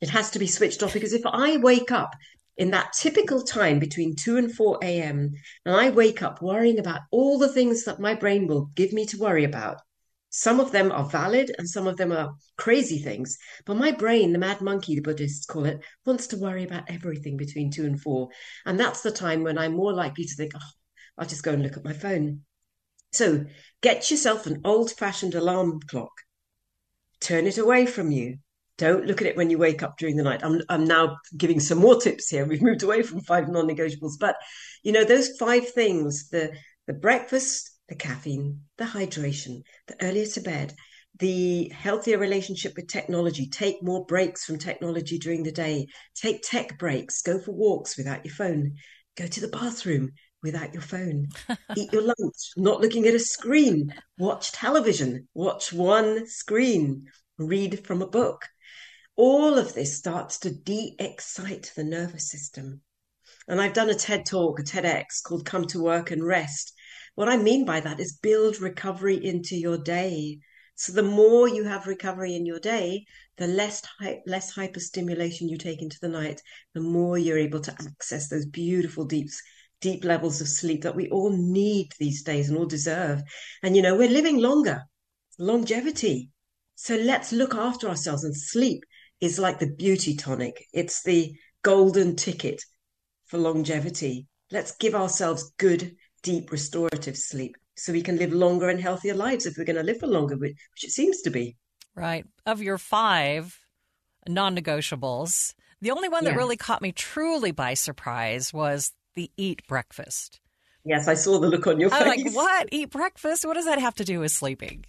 It 0.00 0.10
has 0.10 0.30
to 0.32 0.38
be 0.38 0.48
switched 0.48 0.82
off 0.82 0.92
because 0.92 1.12
if 1.12 1.24
I 1.24 1.56
wake 1.56 1.92
up 1.92 2.14
in 2.56 2.70
that 2.72 2.92
typical 2.92 3.42
time 3.42 3.78
between 3.78 4.16
2 4.16 4.36
and 4.36 4.52
4 4.52 4.80
a.m., 4.82 5.32
and 5.64 5.76
I 5.76 5.90
wake 5.90 6.22
up 6.22 6.42
worrying 6.42 6.78
about 6.78 7.02
all 7.10 7.38
the 7.38 7.48
things 7.48 7.84
that 7.84 8.00
my 8.00 8.14
brain 8.14 8.46
will 8.48 8.70
give 8.74 8.92
me 8.92 9.06
to 9.06 9.18
worry 9.18 9.44
about, 9.44 9.80
some 10.36 10.58
of 10.58 10.72
them 10.72 10.90
are 10.90 11.04
valid 11.04 11.54
and 11.58 11.68
some 11.70 11.86
of 11.86 11.96
them 11.96 12.10
are 12.10 12.34
crazy 12.56 12.98
things. 12.98 13.38
But 13.64 13.76
my 13.76 13.92
brain, 13.92 14.32
the 14.32 14.38
mad 14.40 14.60
monkey, 14.60 14.96
the 14.96 15.00
Buddhists 15.00 15.46
call 15.46 15.64
it, 15.64 15.78
wants 16.04 16.26
to 16.26 16.36
worry 16.36 16.64
about 16.64 16.90
everything 16.90 17.36
between 17.36 17.70
two 17.70 17.84
and 17.84 18.00
four. 18.00 18.30
And 18.66 18.78
that's 18.78 19.02
the 19.02 19.12
time 19.12 19.44
when 19.44 19.58
I'm 19.58 19.74
more 19.74 19.92
likely 19.92 20.24
to 20.24 20.34
think, 20.34 20.50
oh, 20.56 20.70
I'll 21.16 21.28
just 21.28 21.44
go 21.44 21.52
and 21.52 21.62
look 21.62 21.76
at 21.76 21.84
my 21.84 21.92
phone. 21.92 22.40
So 23.12 23.44
get 23.80 24.10
yourself 24.10 24.48
an 24.48 24.62
old 24.64 24.90
fashioned 24.90 25.36
alarm 25.36 25.78
clock, 25.86 26.10
turn 27.20 27.46
it 27.46 27.58
away 27.58 27.86
from 27.86 28.10
you. 28.10 28.38
Don't 28.76 29.06
look 29.06 29.20
at 29.20 29.28
it 29.28 29.36
when 29.36 29.50
you 29.50 29.58
wake 29.58 29.84
up 29.84 29.98
during 29.98 30.16
the 30.16 30.24
night. 30.24 30.40
I'm, 30.42 30.60
I'm 30.68 30.82
now 30.82 31.18
giving 31.36 31.60
some 31.60 31.78
more 31.78 32.00
tips 32.00 32.28
here. 32.28 32.44
We've 32.44 32.60
moved 32.60 32.82
away 32.82 33.02
from 33.02 33.20
five 33.20 33.48
non 33.48 33.68
negotiables, 33.68 34.14
but 34.18 34.34
you 34.82 34.90
know, 34.90 35.04
those 35.04 35.36
five 35.38 35.68
things 35.70 36.28
the, 36.30 36.52
the 36.88 36.92
breakfast, 36.92 37.70
the 37.88 37.94
caffeine, 37.94 38.62
the 38.78 38.84
hydration, 38.84 39.62
the 39.86 40.02
earlier 40.02 40.26
to 40.26 40.40
bed, 40.40 40.74
the 41.18 41.68
healthier 41.68 42.18
relationship 42.18 42.74
with 42.76 42.88
technology. 42.88 43.48
Take 43.48 43.82
more 43.82 44.04
breaks 44.04 44.44
from 44.44 44.58
technology 44.58 45.18
during 45.18 45.42
the 45.42 45.52
day. 45.52 45.86
Take 46.14 46.42
tech 46.42 46.78
breaks. 46.78 47.22
Go 47.22 47.38
for 47.38 47.52
walks 47.52 47.96
without 47.96 48.24
your 48.24 48.34
phone. 48.34 48.76
Go 49.16 49.26
to 49.26 49.40
the 49.40 49.48
bathroom 49.48 50.12
without 50.42 50.72
your 50.72 50.82
phone. 50.82 51.28
Eat 51.76 51.92
your 51.92 52.02
lunch, 52.02 52.52
not 52.56 52.80
looking 52.80 53.06
at 53.06 53.14
a 53.14 53.20
screen. 53.20 53.94
Watch 54.18 54.52
television. 54.52 55.28
Watch 55.34 55.72
one 55.72 56.26
screen. 56.26 57.06
Read 57.38 57.86
from 57.86 58.02
a 58.02 58.08
book. 58.08 58.46
All 59.16 59.56
of 59.56 59.74
this 59.74 59.96
starts 59.96 60.40
to 60.40 60.50
de 60.50 60.96
excite 60.98 61.72
the 61.76 61.84
nervous 61.84 62.28
system. 62.28 62.80
And 63.46 63.60
I've 63.60 63.72
done 63.72 63.90
a 63.90 63.94
TED 63.94 64.26
talk, 64.26 64.58
a 64.58 64.62
TEDx 64.62 65.22
called 65.24 65.46
Come 65.46 65.66
to 65.68 65.82
Work 65.82 66.10
and 66.10 66.24
Rest, 66.24 66.73
what 67.14 67.28
I 67.28 67.36
mean 67.36 67.64
by 67.64 67.80
that 67.80 68.00
is 68.00 68.18
build 68.20 68.60
recovery 68.60 69.24
into 69.24 69.56
your 69.56 69.78
day. 69.78 70.38
So 70.74 70.92
the 70.92 71.02
more 71.02 71.48
you 71.48 71.64
have 71.64 71.86
recovery 71.86 72.34
in 72.34 72.46
your 72.46 72.58
day, 72.58 73.04
the 73.36 73.46
less 73.46 73.82
less 74.26 74.54
hyperstimulation 74.54 75.48
you 75.48 75.56
take 75.56 75.82
into 75.82 75.98
the 76.00 76.08
night, 76.08 76.40
the 76.74 76.80
more 76.80 77.16
you're 77.16 77.38
able 77.38 77.60
to 77.60 77.72
access 77.72 78.28
those 78.28 78.46
beautiful 78.46 79.04
deeps 79.04 79.40
deep 79.84 80.02
levels 80.02 80.40
of 80.40 80.48
sleep 80.48 80.80
that 80.80 80.96
we 80.96 81.10
all 81.10 81.30
need 81.30 81.92
these 81.98 82.22
days 82.22 82.48
and 82.48 82.56
all 82.56 82.64
deserve. 82.64 83.22
And 83.62 83.76
you 83.76 83.82
know, 83.82 83.94
we're 83.94 84.08
living 84.08 84.38
longer. 84.38 84.82
Longevity. 85.38 86.30
So 86.74 86.96
let's 86.96 87.32
look 87.32 87.54
after 87.54 87.88
ourselves 87.88 88.24
and 88.24 88.34
sleep 88.34 88.82
is 89.20 89.38
like 89.38 89.58
the 89.58 89.70
beauty 89.70 90.16
tonic. 90.16 90.64
It's 90.72 91.02
the 91.02 91.34
golden 91.62 92.16
ticket 92.16 92.62
for 93.26 93.36
longevity. 93.36 94.26
Let's 94.50 94.74
give 94.76 94.94
ourselves 94.94 95.52
good 95.58 95.94
deep 96.24 96.50
restorative 96.50 97.16
sleep 97.16 97.56
so 97.76 97.92
we 97.92 98.02
can 98.02 98.18
live 98.18 98.32
longer 98.32 98.68
and 98.68 98.80
healthier 98.80 99.14
lives 99.14 99.46
if 99.46 99.56
we're 99.56 99.64
going 99.64 99.76
to 99.76 99.82
live 99.84 100.00
for 100.00 100.08
longer, 100.08 100.36
which 100.36 100.56
it 100.82 100.90
seems 100.90 101.20
to 101.22 101.30
be. 101.30 101.56
Right. 101.94 102.24
Of 102.44 102.60
your 102.60 102.78
five 102.78 103.56
non 104.28 104.56
negotiables, 104.56 105.54
the 105.80 105.92
only 105.92 106.08
one 106.08 106.24
that 106.24 106.36
really 106.36 106.56
caught 106.56 106.82
me 106.82 106.90
truly 106.90 107.52
by 107.52 107.74
surprise 107.74 108.52
was 108.52 108.92
the 109.14 109.30
eat 109.36 109.66
breakfast. 109.68 110.40
Yes, 110.84 111.08
I 111.08 111.14
saw 111.14 111.38
the 111.38 111.48
look 111.48 111.66
on 111.66 111.80
your 111.80 111.92
I'm 111.92 112.02
face. 112.02 112.24
like, 112.24 112.34
what? 112.34 112.68
Eat 112.72 112.90
breakfast? 112.90 113.44
What 113.44 113.54
does 113.54 113.64
that 113.64 113.78
have 113.78 113.94
to 113.96 114.04
do 114.04 114.20
with 114.20 114.32
sleeping? 114.32 114.84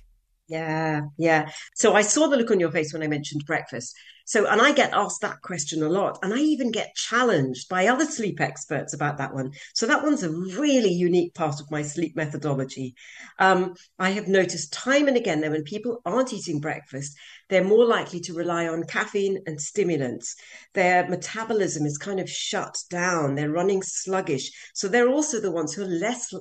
Yeah, 0.48 1.02
yeah. 1.18 1.50
So 1.74 1.94
I 1.94 2.02
saw 2.02 2.28
the 2.28 2.38
look 2.38 2.52
on 2.52 2.60
your 2.60 2.72
face 2.72 2.94
when 2.94 3.02
I 3.02 3.08
mentioned 3.08 3.46
breakfast. 3.46 3.96
So, 4.26 4.48
and 4.48 4.60
I 4.60 4.72
get 4.72 4.94
asked 4.94 5.22
that 5.22 5.42
question 5.42 5.84
a 5.84 5.90
lot, 5.90 6.20
and 6.24 6.34
I 6.34 6.40
even 6.40 6.72
get 6.72 6.96
challenged 6.96 7.70
by 7.70 7.88
other 7.88 8.06
sleep 8.06 8.42
experts 8.42 8.94
about 8.94 9.20
that 9.20 9.34
one. 9.34 9.52
So 9.74 9.86
that 9.86 10.04
one's 10.04 10.24
a 10.24 10.32
really 10.32 10.92
unique 10.92 11.34
part 11.36 11.60
of 11.60 11.70
my 11.70 11.84
sleep 11.84 12.16
methodology. 12.16 12.96
Um, 13.40 13.76
I 14.00 14.10
have 14.12 14.28
noticed 14.28 14.74
time 14.74 15.08
and 15.08 15.16
again 15.16 15.42
that 15.42 15.52
when 15.52 15.64
people 15.64 16.02
aren't 16.06 16.34
eating 16.34 16.60
breakfast, 16.60 17.16
they're 17.50 17.64
more 17.64 17.86
likely 17.86 18.20
to 18.22 18.34
rely 18.34 18.68
on 18.68 18.84
caffeine 18.86 19.44
and 19.46 19.62
stimulants. 19.62 20.36
Their 20.74 21.08
metabolism 21.08 21.86
is 21.86 21.98
kind 21.98 22.20
of 22.20 22.30
shut 22.30 22.78
down. 22.90 23.36
They're 23.36 23.52
running 23.52 23.84
sluggish. 23.84 24.52
So 24.74 24.88
they're 24.88 25.10
also 25.10 25.40
the 25.40 25.52
ones 25.52 25.74
who 25.74 25.84
are 25.84 25.88
less 25.88 26.34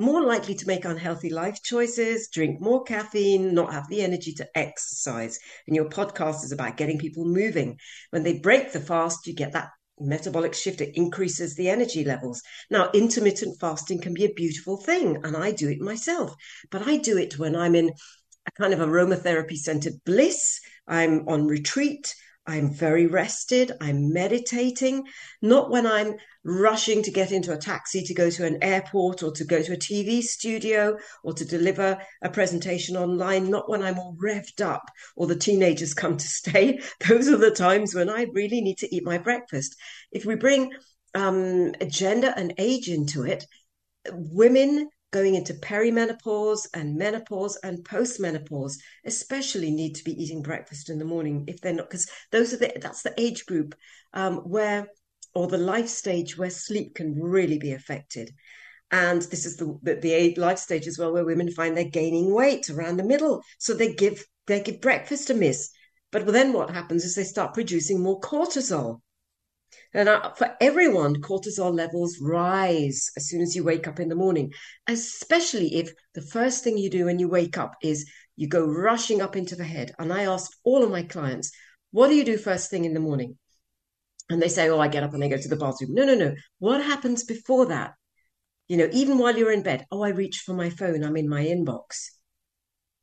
more 0.00 0.22
likely 0.24 0.54
to 0.54 0.66
make 0.66 0.86
unhealthy 0.86 1.28
life 1.28 1.62
choices, 1.62 2.28
drink 2.28 2.58
more 2.58 2.82
caffeine, 2.82 3.52
not 3.52 3.72
have 3.74 3.86
the 3.90 4.00
energy 4.00 4.32
to 4.32 4.48
exercise. 4.54 5.38
And 5.66 5.76
your 5.76 5.90
podcast 5.90 6.42
is 6.42 6.52
about 6.52 6.78
getting 6.78 6.98
people 6.98 7.26
moving. 7.32 7.78
When 8.10 8.22
they 8.22 8.38
break 8.38 8.72
the 8.72 8.80
fast, 8.80 9.26
you 9.26 9.34
get 9.34 9.52
that 9.52 9.70
metabolic 9.98 10.54
shift. 10.54 10.80
It 10.80 10.96
increases 10.96 11.54
the 11.54 11.68
energy 11.68 12.04
levels. 12.04 12.42
Now, 12.70 12.90
intermittent 12.92 13.60
fasting 13.60 14.00
can 14.00 14.14
be 14.14 14.24
a 14.24 14.32
beautiful 14.32 14.76
thing, 14.76 15.18
and 15.24 15.36
I 15.36 15.52
do 15.52 15.68
it 15.68 15.80
myself, 15.80 16.34
but 16.70 16.86
I 16.86 16.96
do 16.96 17.18
it 17.18 17.38
when 17.38 17.54
I'm 17.54 17.74
in 17.74 17.90
a 18.46 18.50
kind 18.60 18.72
of 18.72 18.80
aromatherapy 18.80 19.56
centered 19.56 19.94
bliss. 20.04 20.60
I'm 20.86 21.28
on 21.28 21.46
retreat. 21.46 22.14
I'm 22.50 22.68
very 22.68 23.06
rested. 23.06 23.70
I'm 23.80 24.12
meditating, 24.12 25.04
not 25.40 25.70
when 25.70 25.86
I'm 25.86 26.16
rushing 26.42 27.00
to 27.04 27.12
get 27.12 27.30
into 27.30 27.52
a 27.52 27.56
taxi 27.56 28.02
to 28.02 28.12
go 28.12 28.28
to 28.28 28.44
an 28.44 28.58
airport 28.60 29.22
or 29.22 29.30
to 29.30 29.44
go 29.44 29.62
to 29.62 29.74
a 29.74 29.76
TV 29.76 30.20
studio 30.20 30.98
or 31.22 31.32
to 31.34 31.44
deliver 31.44 31.98
a 32.22 32.28
presentation 32.28 32.96
online, 32.96 33.50
not 33.50 33.70
when 33.70 33.82
I'm 33.82 34.00
all 34.00 34.16
revved 34.20 34.60
up 34.60 34.82
or 35.14 35.28
the 35.28 35.36
teenagers 35.36 35.94
come 35.94 36.16
to 36.16 36.26
stay. 36.26 36.80
Those 37.08 37.28
are 37.28 37.36
the 37.36 37.52
times 37.52 37.94
when 37.94 38.10
I 38.10 38.26
really 38.32 38.60
need 38.60 38.78
to 38.78 38.92
eat 38.92 39.04
my 39.04 39.18
breakfast. 39.18 39.76
If 40.10 40.24
we 40.24 40.34
bring 40.34 40.72
um, 41.14 41.72
gender 41.86 42.34
and 42.36 42.52
age 42.58 42.88
into 42.88 43.24
it, 43.24 43.44
women 44.10 44.88
going 45.12 45.34
into 45.34 45.54
perimenopause 45.54 46.68
and 46.72 46.96
menopause 46.96 47.56
and 47.64 47.84
postmenopause 47.84 48.76
especially 49.04 49.70
need 49.70 49.94
to 49.94 50.04
be 50.04 50.22
eating 50.22 50.40
breakfast 50.40 50.88
in 50.88 50.98
the 50.98 51.04
morning 51.04 51.44
if 51.48 51.60
they're 51.60 51.72
not 51.72 51.90
because 51.90 52.08
those 52.30 52.52
are 52.52 52.58
the 52.58 52.72
that's 52.80 53.02
the 53.02 53.14
age 53.20 53.44
group 53.46 53.74
um, 54.12 54.36
where 54.38 54.88
or 55.34 55.46
the 55.46 55.58
life 55.58 55.88
stage 55.88 56.36
where 56.36 56.50
sleep 56.50 56.94
can 56.94 57.20
really 57.20 57.58
be 57.58 57.72
affected. 57.72 58.32
And 58.90 59.22
this 59.22 59.46
is 59.46 59.56
the, 59.56 59.78
the, 59.82 59.94
the 59.94 60.34
life 60.34 60.58
stage 60.58 60.86
as 60.88 60.98
well 60.98 61.12
where 61.12 61.24
women 61.24 61.50
find 61.50 61.76
they're 61.76 61.84
gaining 61.84 62.34
weight 62.34 62.68
around 62.68 62.96
the 62.96 63.04
middle. 63.04 63.42
So 63.58 63.74
they 63.74 63.94
give 63.94 64.24
they 64.46 64.60
give 64.62 64.80
breakfast 64.80 65.30
a 65.30 65.34
miss. 65.34 65.70
But 66.10 66.26
then 66.26 66.52
what 66.52 66.70
happens 66.70 67.04
is 67.04 67.14
they 67.14 67.24
start 67.24 67.54
producing 67.54 68.00
more 68.00 68.20
cortisol 68.20 69.00
and 69.92 70.08
for 70.36 70.56
everyone, 70.60 71.20
cortisol 71.20 71.74
levels 71.74 72.18
rise 72.20 73.10
as 73.16 73.28
soon 73.28 73.40
as 73.40 73.56
you 73.56 73.64
wake 73.64 73.88
up 73.88 73.98
in 73.98 74.08
the 74.08 74.14
morning, 74.14 74.52
especially 74.86 75.76
if 75.76 75.92
the 76.14 76.22
first 76.22 76.62
thing 76.62 76.78
you 76.78 76.90
do 76.90 77.06
when 77.06 77.18
you 77.18 77.28
wake 77.28 77.58
up 77.58 77.74
is 77.82 78.10
you 78.36 78.48
go 78.48 78.64
rushing 78.64 79.20
up 79.20 79.36
into 79.36 79.56
the 79.56 79.64
head. 79.64 79.92
And 79.98 80.12
I 80.12 80.24
ask 80.24 80.50
all 80.64 80.84
of 80.84 80.90
my 80.90 81.02
clients, 81.02 81.50
what 81.90 82.08
do 82.08 82.14
you 82.14 82.24
do 82.24 82.38
first 82.38 82.70
thing 82.70 82.84
in 82.84 82.94
the 82.94 83.00
morning? 83.00 83.36
And 84.28 84.40
they 84.40 84.48
say, 84.48 84.68
oh, 84.68 84.78
I 84.78 84.88
get 84.88 85.02
up 85.02 85.12
and 85.12 85.24
I 85.24 85.28
go 85.28 85.36
to 85.36 85.48
the 85.48 85.56
bathroom. 85.56 85.92
No, 85.92 86.04
no, 86.04 86.14
no. 86.14 86.34
What 86.60 86.84
happens 86.84 87.24
before 87.24 87.66
that? 87.66 87.94
You 88.68 88.76
know, 88.76 88.88
even 88.92 89.18
while 89.18 89.36
you're 89.36 89.52
in 89.52 89.64
bed, 89.64 89.86
oh, 89.90 90.02
I 90.02 90.10
reach 90.10 90.42
for 90.46 90.54
my 90.54 90.70
phone, 90.70 91.02
I'm 91.02 91.16
in 91.16 91.28
my 91.28 91.44
inbox. 91.44 92.10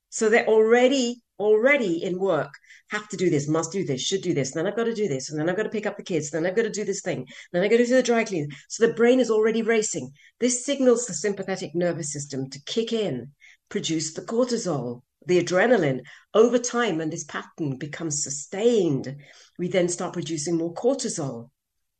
So 0.10 0.30
they're 0.30 0.48
already 0.48 1.22
already 1.40 2.04
in 2.04 2.20
work 2.20 2.54
have 2.90 3.08
to 3.10 3.18
do 3.18 3.30
this, 3.30 3.48
must 3.48 3.72
do 3.72 3.86
this, 3.86 4.02
should 4.02 4.22
do 4.22 4.34
this, 4.34 4.52
then 4.52 4.66
I've 4.66 4.76
got 4.76 4.86
to 4.86 4.94
do 4.94 5.08
this, 5.08 5.30
and 5.30 5.40
then 5.40 5.50
I've 5.50 5.58
got 5.58 5.64
to 5.64 5.70
pick 5.70 5.86
up 5.86 5.98
the 5.98 6.04
kids, 6.04 6.30
then 6.30 6.46
I've 6.46 6.56
got 6.56 6.64
to 6.64 6.70
do 6.70 6.86
this 6.86 7.02
thing, 7.02 7.28
then 7.52 7.64
I've 7.64 7.72
got 7.72 7.78
to 7.78 7.86
do 7.86 7.96
the 7.96 8.04
dry 8.04 8.24
clean. 8.24 8.50
So 8.70 8.88
the 8.88 8.94
brain 8.94 9.20
is 9.20 9.30
already 9.30 9.62
racing. 9.62 10.12
This 10.40 10.66
signals 10.66 11.06
the 11.06 11.14
sympathetic 11.14 11.76
nervous 11.76 12.12
system 12.14 12.50
to 12.50 12.64
kick 12.66 12.94
in, 12.94 13.32
produce 13.70 14.14
the 14.14 14.22
cortisol, 14.22 15.02
the 15.26 15.44
adrenaline. 15.44 16.02
Over 16.34 16.58
time, 16.58 17.02
and 17.02 17.12
this 17.12 17.26
pattern 17.26 17.78
becomes 17.78 18.24
sustained, 18.24 19.18
we 19.60 19.68
then 19.68 19.90
start 19.90 20.14
producing 20.14 20.58
more 20.58 20.74
cortisol. 20.74 21.50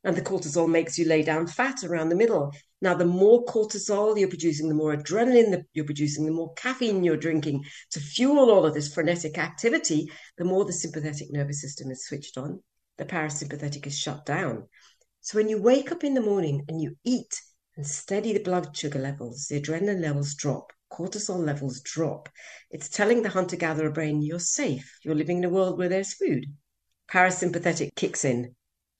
And 0.04 0.16
the 0.16 0.22
cortisol 0.22 0.68
makes 0.68 0.96
you 0.96 1.06
lay 1.06 1.22
down 1.22 1.46
fat 1.48 1.82
around 1.82 2.08
the 2.08 2.16
middle. 2.16 2.52
Now, 2.80 2.94
the 2.94 3.04
more 3.04 3.44
cortisol 3.44 4.18
you're 4.18 4.28
producing, 4.28 4.68
the 4.68 4.74
more 4.74 4.96
adrenaline 4.96 5.64
you're 5.74 5.84
producing, 5.84 6.24
the 6.24 6.32
more 6.32 6.54
caffeine 6.54 7.02
you're 7.02 7.16
drinking 7.16 7.64
to 7.90 8.00
fuel 8.00 8.50
all 8.50 8.64
of 8.64 8.74
this 8.74 8.94
frenetic 8.94 9.38
activity, 9.38 10.10
the 10.36 10.44
more 10.44 10.64
the 10.64 10.72
sympathetic 10.72 11.32
nervous 11.32 11.60
system 11.60 11.90
is 11.90 12.06
switched 12.06 12.38
on. 12.38 12.62
The 12.96 13.04
parasympathetic 13.04 13.86
is 13.86 13.98
shut 13.98 14.24
down. 14.24 14.68
So 15.20 15.36
when 15.36 15.48
you 15.48 15.60
wake 15.60 15.90
up 15.90 16.04
in 16.04 16.14
the 16.14 16.20
morning 16.20 16.64
and 16.68 16.80
you 16.80 16.96
eat 17.04 17.40
and 17.76 17.86
steady 17.86 18.32
the 18.32 18.42
blood 18.42 18.76
sugar 18.76 18.98
levels, 18.98 19.46
the 19.48 19.60
adrenaline 19.60 20.00
levels 20.00 20.34
drop, 20.34 20.72
cortisol 20.92 21.44
levels 21.44 21.80
drop. 21.80 22.28
It's 22.70 22.88
telling 22.88 23.22
the 23.22 23.28
hunter 23.28 23.56
gatherer 23.56 23.90
brain 23.90 24.22
you're 24.22 24.38
safe, 24.38 24.98
you're 25.02 25.14
living 25.14 25.38
in 25.38 25.44
a 25.44 25.50
world 25.50 25.76
where 25.76 25.88
there's 25.88 26.14
food. 26.14 26.46
Parasympathetic 27.10 27.90
kicks 27.96 28.24
in 28.24 28.54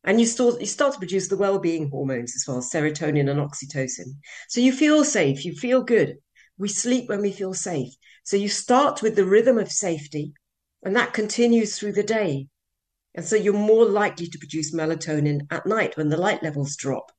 and 0.09 0.19
you 0.19 0.25
start, 0.25 0.59
you 0.59 0.67
start 0.67 0.95
to 0.95 0.99
produce 0.99 1.29
the 1.29 1.37
well-being 1.37 1.91
hormones 1.91 2.35
as 2.35 2.47
well, 2.49 2.63
serotonin 2.63 3.31
and 3.31 3.39
oxytocin. 3.39 4.17
So 4.49 4.59
you 4.59 4.73
feel 4.73 5.05
safe, 5.05 5.45
you 5.45 5.53
feel 5.53 5.83
good. 5.83 6.17
We 6.57 6.69
sleep 6.69 7.11
when 7.11 7.21
we 7.21 7.31
feel 7.31 7.53
safe. 7.53 7.93
So 8.25 8.39
you 8.39 8.49
start 8.49 9.03
with 9.03 9.17
the 9.17 9.27
rhythm 9.27 9.59
of 9.59 9.71
safety, 9.71 10.33
and 10.83 10.97
that 10.97 11.13
continues 11.13 11.79
through 11.79 11.93
the 11.93 12.03
day. 12.03 12.47
And 13.15 13.23
so 13.23 13.37
you're 13.37 13.53
more 13.53 13.85
likely 13.85 14.29
to 14.29 14.39
produce 14.39 14.75
melatonin 14.75 15.41
at 15.51 15.67
night 15.67 15.99
when 15.99 16.09
the 16.09 16.17
light 16.17 16.43
levels 16.43 16.75
drop. 16.75 17.13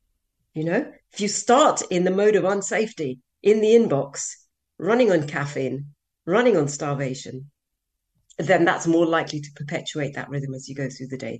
You 0.55 0.63
know, 0.63 0.91
if 1.13 1.21
you 1.21 1.27
start 1.27 1.83
in 1.91 2.05
the 2.05 2.11
mode 2.11 2.35
of 2.35 2.43
unsafety, 2.43 3.19
in 3.43 3.61
the 3.61 3.67
inbox, 3.75 4.31
running 4.79 5.11
on 5.11 5.27
caffeine, 5.27 5.91
running 6.25 6.57
on 6.57 6.67
starvation, 6.67 7.51
then 8.39 8.65
that's 8.65 8.87
more 8.87 9.05
likely 9.05 9.41
to 9.41 9.51
perpetuate 9.55 10.15
that 10.15 10.29
rhythm 10.29 10.55
as 10.55 10.67
you 10.67 10.73
go 10.73 10.89
through 10.89 11.09
the 11.09 11.17
day 11.17 11.39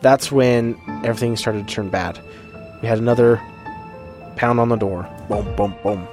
that's 0.00 0.30
when 0.30 0.78
everything 1.04 1.36
started 1.36 1.68
to 1.68 1.74
turn 1.74 1.88
bad. 1.88 2.20
We 2.82 2.88
had 2.88 2.98
another 2.98 3.40
pound 4.36 4.60
on 4.60 4.68
the 4.68 4.76
door. 4.76 5.08
Boom, 5.28 5.54
boom, 5.56 5.74
boom. 5.82 6.06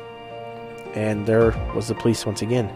And 0.96 1.26
there 1.26 1.52
was 1.76 1.88
the 1.88 1.96
police 1.96 2.26
once 2.26 2.42
again. 2.42 2.72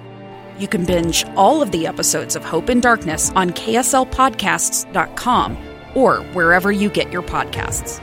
You 0.59 0.67
can 0.67 0.85
binge 0.85 1.25
all 1.35 1.61
of 1.61 1.71
the 1.71 1.87
episodes 1.87 2.35
of 2.35 2.43
Hope 2.43 2.67
and 2.69 2.81
Darkness 2.81 3.31
on 3.35 3.51
KSLPodcasts.com 3.51 5.57
or 5.93 6.17
wherever 6.33 6.71
you 6.71 6.89
get 6.89 7.11
your 7.11 7.21
podcasts. 7.21 8.01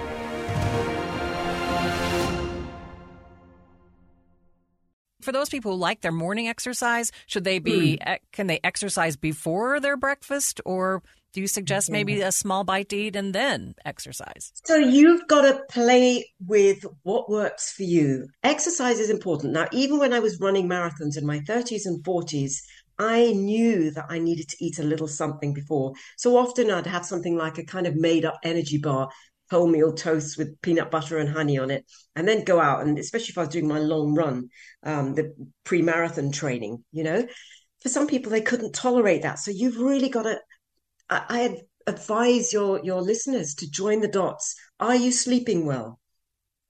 For 5.21 5.33
those 5.33 5.49
people 5.49 5.73
who 5.73 5.79
like 5.79 6.03
their 6.03 6.13
morning 6.13 6.47
exercise, 6.49 7.11
should 7.27 7.45
they 7.45 7.59
be 7.59 7.99
mm. 8.01 8.19
can 8.31 8.47
they 8.47 8.61
exercise 8.63 9.17
before 9.17 9.81
their 9.81 9.97
breakfast 9.97 10.61
or 10.67 11.03
do 11.35 11.41
you 11.41 11.49
suggest 11.49 11.91
maybe 11.91 12.21
a 12.21 12.31
small 12.31 12.63
bite 12.63 12.89
to 12.91 12.97
eat 12.97 13.17
and 13.17 13.35
then 13.35 13.75
exercise? 13.85 14.53
So 14.65 14.77
you've 14.77 15.27
got 15.27 15.43
to 15.43 15.61
play 15.69 16.25
with 16.47 16.87
what 17.03 17.29
works 17.29 17.73
for 17.73 17.83
you. 17.83 18.29
Exercise 18.45 19.01
is 19.01 19.11
important. 19.11 19.53
Now, 19.53 19.67
even 19.73 19.99
when 19.99 20.13
I 20.13 20.21
was 20.21 20.39
running 20.41 20.69
marathons 20.69 21.19
in 21.19 21.27
my 21.27 21.41
30s 21.41 21.87
and 21.87 22.03
40s, 22.05 22.61
I 23.01 23.33
knew 23.33 23.91
that 23.91 24.07
I 24.09 24.21
needed 24.21 24.49
to 24.49 24.65
eat 24.65 24.79
a 24.79 24.85
little 24.85 25.09
something 25.09 25.53
before. 25.53 25.95
So 26.17 26.37
often 26.37 26.71
I'd 26.71 26.87
have 26.87 27.05
something 27.05 27.37
like 27.37 27.59
a 27.59 27.65
kind 27.65 27.89
of 27.89 27.97
made 27.97 28.25
up 28.25 28.39
energy 28.45 28.79
bar, 28.79 29.09
wholemeal 29.51 29.97
toast 29.97 30.39
with 30.39 30.61
peanut 30.63 30.93
butter 30.93 31.19
and 31.19 31.29
honey 31.29 31.59
on 31.59 31.73
it, 31.73 31.85
and 32.15 32.29
then 32.29 32.45
go 32.45 32.61
out. 32.61 32.87
And 32.87 32.97
especially 32.97 33.31
if 33.31 33.39
I 33.39 33.43
was 33.43 33.51
doing 33.51 33.67
my 33.67 33.81
long 33.81 34.15
run, 34.15 34.51
um, 34.85 35.15
the 35.15 35.35
pre 35.65 35.83
marathon 35.83 36.31
training, 36.31 36.85
you 36.93 37.03
know, 37.03 37.27
for 37.83 37.89
some 37.89 38.07
people, 38.07 38.31
they 38.31 38.41
couldn't 38.41 38.73
tolerate 38.73 39.23
that. 39.23 39.41
So 39.41 39.51
you've 39.51 39.79
really 39.79 40.09
got 40.09 40.23
to 40.23 40.39
I, 41.11 41.63
advise 41.87 42.53
your, 42.53 42.83
your 42.83 43.03
listeners 43.03 43.55
to 43.57 43.71
join 43.71 44.01
the 44.01 44.09
dots. 44.09 44.55
Are 44.81 44.97
you 44.97 45.13
sleeping 45.13 45.67
well? 45.67 46.01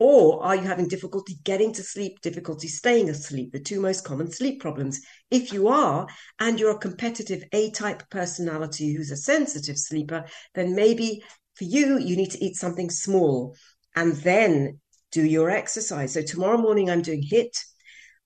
Or 0.01 0.43
are 0.43 0.57
you 0.57 0.63
having 0.63 0.89
difficulty 0.89 1.37
getting 1.45 1.73
to 1.75 1.83
sleep, 1.85 2.21
difficulty 2.21 2.67
staying 2.67 3.09
asleep, 3.09 3.53
the 3.53 3.61
two 3.61 3.81
most 3.81 4.05
common 4.05 4.31
sleep 4.33 4.61
problems? 4.61 5.01
If 5.31 5.53
you 5.53 5.69
are, 5.69 6.09
and 6.41 6.59
you're 6.59 6.75
a 6.75 6.79
competitive 6.79 7.45
A 7.53 7.71
type 7.71 8.03
personality 8.11 8.93
who's 8.93 9.13
a 9.13 9.17
sensitive 9.17 9.79
sleeper, 9.79 10.25
then 10.55 10.75
maybe 10.75 11.23
for 11.55 11.65
you, 11.65 11.99
you 11.99 12.17
need 12.17 12.33
to 12.33 12.45
eat 12.45 12.57
something 12.57 12.91
small 12.91 13.55
and 13.95 14.15
then 14.17 14.81
do 15.13 15.25
your 15.25 15.49
exercise. 15.49 16.13
So 16.13 16.23
tomorrow 16.23 16.59
morning, 16.59 16.91
I'm 16.91 17.03
doing 17.03 17.23
HIIT 17.23 17.57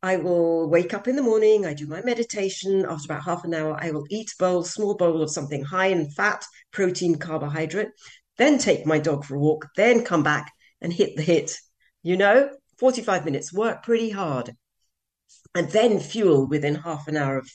I 0.02 0.16
will 0.16 0.68
wake 0.68 0.94
up 0.94 1.08
in 1.08 1.16
the 1.16 1.22
morning, 1.22 1.66
I 1.66 1.74
do 1.74 1.86
my 1.86 2.02
meditation. 2.02 2.86
After 2.88 3.06
about 3.06 3.24
half 3.24 3.44
an 3.44 3.52
hour, 3.52 3.76
I 3.80 3.90
will 3.90 4.06
eat 4.10 4.30
a 4.30 4.42
bowl, 4.42 4.62
small 4.62 4.94
bowl 4.94 5.22
of 5.22 5.30
something 5.30 5.64
high 5.64 5.86
in 5.86 6.10
fat, 6.10 6.44
protein, 6.70 7.16
carbohydrate, 7.16 7.88
then 8.36 8.58
take 8.58 8.86
my 8.86 8.98
dog 8.98 9.24
for 9.24 9.34
a 9.34 9.40
walk, 9.40 9.66
then 9.76 10.04
come 10.04 10.22
back 10.22 10.52
and 10.80 10.92
hit 10.92 11.16
the 11.16 11.24
HIIT. 11.24 11.56
You 12.04 12.16
know, 12.16 12.50
45 12.78 13.24
minutes, 13.24 13.52
work 13.52 13.82
pretty 13.82 14.10
hard. 14.10 14.54
And 15.54 15.68
then 15.70 15.98
fuel 15.98 16.46
within 16.46 16.76
half 16.76 17.08
an 17.08 17.16
hour 17.16 17.38
of 17.38 17.50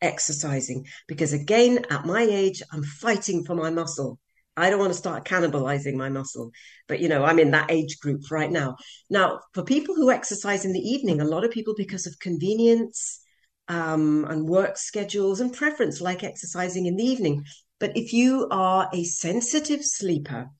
exercising. 0.00 0.86
Because 1.08 1.32
again, 1.32 1.84
at 1.90 2.06
my 2.06 2.22
age, 2.22 2.62
I'm 2.72 2.84
fighting 2.84 3.44
for 3.44 3.56
my 3.56 3.70
muscle. 3.70 4.20
I 4.58 4.70
don't 4.70 4.78
want 4.78 4.92
to 4.92 4.98
start 4.98 5.24
cannibalizing 5.24 5.94
my 5.94 6.08
muscle. 6.08 6.50
But, 6.88 7.00
you 7.00 7.08
know, 7.08 7.24
I'm 7.24 7.38
in 7.38 7.52
that 7.52 7.70
age 7.70 7.98
group 8.00 8.30
right 8.30 8.50
now. 8.50 8.76
Now, 9.08 9.40
for 9.54 9.62
people 9.62 9.94
who 9.94 10.10
exercise 10.10 10.64
in 10.64 10.72
the 10.72 10.80
evening, 10.80 11.20
a 11.20 11.24
lot 11.24 11.44
of 11.44 11.50
people, 11.50 11.74
because 11.76 12.06
of 12.06 12.18
convenience 12.18 13.20
um, 13.68 14.24
and 14.28 14.48
work 14.48 14.76
schedules 14.76 15.40
and 15.40 15.52
preference, 15.52 16.00
like 16.00 16.24
exercising 16.24 16.86
in 16.86 16.96
the 16.96 17.04
evening. 17.04 17.44
But 17.78 17.96
if 17.96 18.12
you 18.12 18.48
are 18.50 18.88
a 18.92 19.04
sensitive 19.04 19.84
sleeper, 19.84 20.50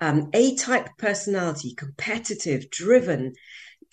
um, 0.00 0.30
A 0.32 0.54
type 0.54 0.88
personality, 0.98 1.74
competitive, 1.74 2.70
driven, 2.70 3.32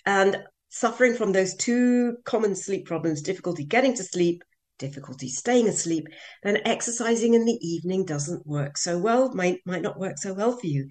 and 0.05 0.43
suffering 0.69 1.15
from 1.15 1.31
those 1.31 1.55
two 1.55 2.17
common 2.25 2.55
sleep 2.55 2.85
problems 2.85 3.21
difficulty 3.21 3.63
getting 3.63 3.93
to 3.95 4.03
sleep 4.03 4.43
difficulty 4.77 5.29
staying 5.29 5.67
asleep, 5.67 6.07
then 6.43 6.59
exercising 6.65 7.33
in 7.33 7.45
the 7.45 7.59
evening 7.61 8.05
doesn't 8.05 8.45
work 8.45 8.77
so 8.77 8.97
well, 8.97 9.33
might, 9.33 9.61
might 9.65 9.81
not 9.81 9.99
work 9.99 10.17
so 10.17 10.33
well 10.33 10.57
for 10.57 10.67
you. 10.67 10.87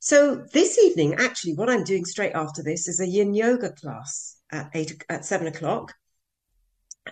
So 0.00 0.44
this 0.52 0.78
evening, 0.78 1.14
actually, 1.14 1.54
what 1.54 1.70
I'm 1.70 1.84
doing 1.84 2.04
straight 2.04 2.32
after 2.32 2.62
this 2.62 2.86
is 2.86 3.00
a 3.00 3.08
yin 3.08 3.34
yoga 3.34 3.72
class 3.72 4.36
at 4.52 4.70
eight 4.74 5.02
at 5.08 5.24
seven 5.24 5.46
o'clock, 5.46 5.92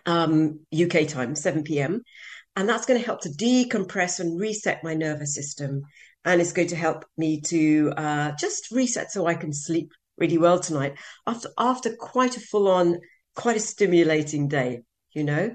um, 0.06 0.60
UK 0.72 1.08
time, 1.08 1.34
seven 1.34 1.64
PM, 1.64 2.02
and 2.56 2.68
that's 2.68 2.86
going 2.86 3.00
to 3.00 3.04
help 3.04 3.22
to 3.22 3.30
decompress 3.30 4.20
and 4.20 4.38
reset 4.38 4.84
my 4.84 4.94
nervous 4.94 5.34
system, 5.34 5.82
and 6.24 6.40
it's 6.40 6.52
going 6.52 6.68
to 6.68 6.76
help 6.76 7.04
me 7.16 7.40
to 7.42 7.92
uh, 7.96 8.32
just 8.38 8.70
reset 8.70 9.10
so 9.10 9.26
I 9.26 9.34
can 9.34 9.52
sleep 9.52 9.90
really 10.16 10.38
well 10.38 10.60
tonight 10.60 10.94
after 11.26 11.48
after 11.58 11.96
quite 11.96 12.36
a 12.36 12.40
full 12.40 12.68
on, 12.68 13.00
quite 13.34 13.56
a 13.56 13.60
stimulating 13.60 14.46
day. 14.46 14.82
You 15.12 15.24
know, 15.24 15.54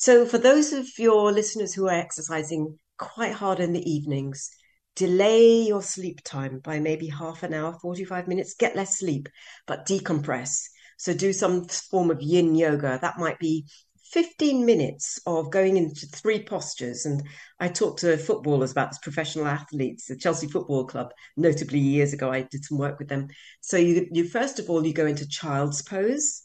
so, 0.00 0.24
for 0.24 0.38
those 0.38 0.72
of 0.72 0.86
your 0.96 1.32
listeners 1.32 1.74
who 1.74 1.88
are 1.88 1.92
exercising 1.92 2.78
quite 2.98 3.32
hard 3.32 3.58
in 3.58 3.72
the 3.72 3.90
evenings, 3.90 4.48
delay 4.94 5.62
your 5.62 5.82
sleep 5.82 6.20
time 6.22 6.60
by 6.60 6.78
maybe 6.78 7.08
half 7.08 7.42
an 7.42 7.52
hour, 7.52 7.76
45 7.82 8.28
minutes, 8.28 8.54
get 8.54 8.76
less 8.76 9.00
sleep, 9.00 9.28
but 9.66 9.88
decompress. 9.88 10.66
So, 10.98 11.14
do 11.14 11.32
some 11.32 11.64
form 11.64 12.12
of 12.12 12.22
yin 12.22 12.54
yoga. 12.54 13.00
That 13.02 13.18
might 13.18 13.40
be 13.40 13.66
15 14.12 14.64
minutes 14.64 15.18
of 15.26 15.50
going 15.50 15.76
into 15.76 16.06
three 16.06 16.44
postures. 16.44 17.04
And 17.04 17.24
I 17.58 17.66
talked 17.66 17.98
to 18.02 18.18
footballers 18.18 18.70
about 18.70 18.90
this, 18.90 19.00
professional 19.00 19.48
athletes, 19.48 20.06
the 20.06 20.16
Chelsea 20.16 20.46
Football 20.46 20.86
Club, 20.86 21.10
notably 21.36 21.80
years 21.80 22.12
ago, 22.12 22.30
I 22.30 22.42
did 22.42 22.64
some 22.64 22.78
work 22.78 23.00
with 23.00 23.08
them. 23.08 23.26
So 23.62 23.76
you, 23.76 24.06
you 24.12 24.28
first 24.28 24.60
of 24.60 24.70
all, 24.70 24.86
you 24.86 24.94
go 24.94 25.06
into 25.06 25.28
child's 25.28 25.82
pose, 25.82 26.44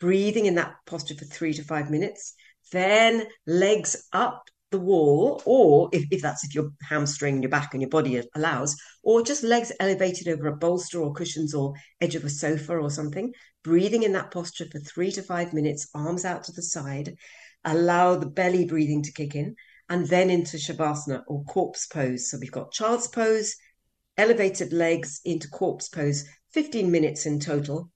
breathing 0.00 0.44
in 0.44 0.56
that 0.56 0.74
posture 0.84 1.14
for 1.14 1.24
three 1.24 1.54
to 1.54 1.64
five 1.64 1.90
minutes. 1.90 2.34
Then 2.70 3.26
legs 3.46 4.08
up 4.12 4.48
the 4.70 4.78
wall, 4.78 5.42
or 5.46 5.88
if, 5.92 6.04
if 6.10 6.20
that's 6.20 6.44
if 6.44 6.54
you're 6.54 6.70
hamstring 6.82 7.42
your 7.42 7.50
back 7.50 7.72
and 7.72 7.82
your 7.82 7.88
body 7.88 8.22
allows, 8.34 8.76
or 9.02 9.22
just 9.22 9.42
legs 9.42 9.72
elevated 9.80 10.28
over 10.28 10.48
a 10.48 10.56
bolster 10.56 11.00
or 11.00 11.12
cushions 11.12 11.54
or 11.54 11.72
edge 12.00 12.14
of 12.14 12.24
a 12.24 12.30
sofa 12.30 12.76
or 12.76 12.90
something, 12.90 13.32
breathing 13.64 14.02
in 14.02 14.12
that 14.12 14.30
posture 14.30 14.66
for 14.70 14.78
three 14.80 15.10
to 15.12 15.22
five 15.22 15.52
minutes, 15.52 15.88
arms 15.94 16.24
out 16.24 16.44
to 16.44 16.52
the 16.52 16.62
side, 16.62 17.16
allow 17.64 18.16
the 18.16 18.26
belly 18.28 18.66
breathing 18.66 19.02
to 19.02 19.12
kick 19.12 19.34
in, 19.34 19.54
and 19.88 20.06
then 20.08 20.28
into 20.28 20.58
Shavasana 20.58 21.22
or 21.26 21.44
corpse 21.44 21.86
pose. 21.86 22.30
So 22.30 22.38
we've 22.38 22.52
got 22.52 22.72
child's 22.72 23.08
pose, 23.08 23.54
elevated 24.18 24.72
legs 24.72 25.20
into 25.24 25.48
corpse 25.48 25.88
pose, 25.88 26.24
15 26.52 26.90
minutes 26.90 27.24
in 27.24 27.40
total, 27.40 27.90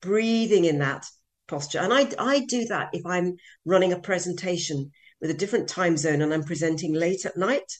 breathing 0.00 0.64
in 0.64 0.78
that 0.78 1.04
posture. 1.46 1.78
And 1.80 1.92
I, 1.92 2.08
I 2.18 2.40
do 2.40 2.64
that 2.66 2.90
if 2.92 3.04
I'm 3.06 3.36
running 3.64 3.92
a 3.92 4.00
presentation 4.00 4.90
with 5.20 5.30
a 5.30 5.34
different 5.34 5.68
time 5.68 5.96
zone 5.96 6.22
and 6.22 6.32
I'm 6.32 6.44
presenting 6.44 6.92
late 6.92 7.24
at 7.24 7.36
night, 7.36 7.70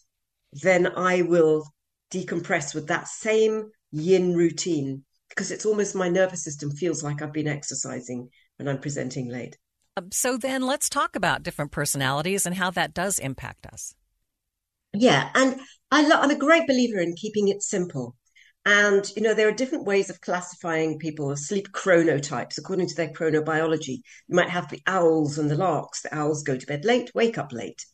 then 0.52 0.86
I 0.86 1.22
will 1.22 1.66
decompress 2.10 2.74
with 2.74 2.88
that 2.88 3.08
same 3.08 3.70
yin 3.90 4.34
routine 4.34 5.04
because 5.28 5.50
it's 5.50 5.66
almost 5.66 5.94
my 5.94 6.08
nervous 6.08 6.44
system 6.44 6.70
feels 6.70 7.02
like 7.02 7.22
I've 7.22 7.32
been 7.32 7.48
exercising 7.48 8.28
when 8.56 8.68
I'm 8.68 8.80
presenting 8.80 9.28
late. 9.28 9.56
Um, 9.96 10.10
so 10.12 10.36
then 10.36 10.62
let's 10.62 10.88
talk 10.88 11.16
about 11.16 11.42
different 11.42 11.70
personalities 11.70 12.46
and 12.46 12.56
how 12.56 12.70
that 12.72 12.94
does 12.94 13.18
impact 13.18 13.66
us. 13.66 13.94
Yeah, 14.92 15.30
and 15.34 15.60
I 15.90 16.06
lo- 16.06 16.20
I'm 16.20 16.30
a 16.30 16.38
great 16.38 16.66
believer 16.66 17.00
in 17.00 17.14
keeping 17.16 17.48
it 17.48 17.62
simple. 17.62 18.16
And, 18.66 19.06
you 19.14 19.22
know, 19.22 19.34
there 19.34 19.48
are 19.48 19.52
different 19.52 19.84
ways 19.84 20.08
of 20.08 20.22
classifying 20.22 20.98
people 20.98 21.36
sleep 21.36 21.68
chronotypes 21.72 22.56
according 22.56 22.88
to 22.88 22.94
their 22.94 23.10
chronobiology. 23.12 24.00
You 24.28 24.36
might 24.36 24.48
have 24.48 24.70
the 24.70 24.80
owls 24.86 25.36
and 25.36 25.50
the 25.50 25.56
larks. 25.56 26.00
The 26.00 26.14
owls 26.14 26.42
go 26.42 26.56
to 26.56 26.66
bed 26.66 26.84
late, 26.84 27.10
wake 27.14 27.36
up 27.36 27.52
late. 27.52 27.84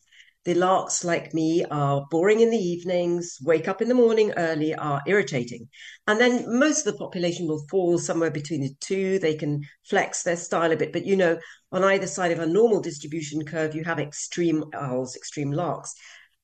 The 0.43 0.55
larks, 0.55 1.03
like 1.03 1.35
me, 1.35 1.63
are 1.65 2.07
boring 2.09 2.39
in 2.39 2.49
the 2.49 2.57
evenings, 2.57 3.37
wake 3.43 3.67
up 3.67 3.79
in 3.79 3.89
the 3.89 3.93
morning 3.93 4.33
early, 4.37 4.73
are 4.73 5.01
irritating. 5.05 5.69
And 6.07 6.19
then 6.19 6.57
most 6.57 6.87
of 6.87 6.93
the 6.93 6.97
population 6.97 7.47
will 7.47 7.63
fall 7.69 7.99
somewhere 7.99 8.31
between 8.31 8.61
the 8.61 8.73
two. 8.79 9.19
They 9.19 9.35
can 9.35 9.61
flex 9.87 10.23
their 10.23 10.37
style 10.37 10.71
a 10.71 10.77
bit. 10.77 10.93
But, 10.93 11.05
you 11.05 11.15
know, 11.15 11.37
on 11.71 11.83
either 11.83 12.07
side 12.07 12.31
of 12.31 12.39
a 12.39 12.47
normal 12.47 12.81
distribution 12.81 13.45
curve, 13.45 13.75
you 13.75 13.83
have 13.83 13.99
extreme 13.99 14.63
owls, 14.73 15.15
extreme 15.15 15.51
larks. 15.51 15.93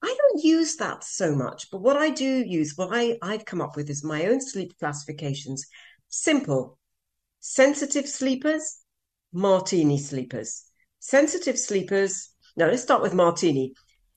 I 0.02 0.16
don't 0.18 0.44
use 0.44 0.76
that 0.78 1.04
so 1.04 1.36
much, 1.36 1.72
but 1.72 1.82
what 1.82 1.98
I 1.98 2.10
do 2.10 2.44
use, 2.46 2.74
what 2.76 2.90
I, 2.92 3.18
I've 3.22 3.46
come 3.46 3.62
up 3.62 3.76
with 3.76 3.90
is 3.90 4.04
my 4.04 4.26
own 4.28 4.42
sleep 4.42 4.78
classifications. 4.80 5.66
Simple. 6.10 6.78
Sensitive 7.40 8.08
sleepers, 8.08 8.80
martini 9.34 9.98
sleepers. 9.98 10.64
Sensitive 11.00 11.58
sleepers. 11.58 12.34
No, 12.56 12.68
let's 12.68 12.84
start 12.84 13.02
with 13.02 13.14
martini. 13.14 13.74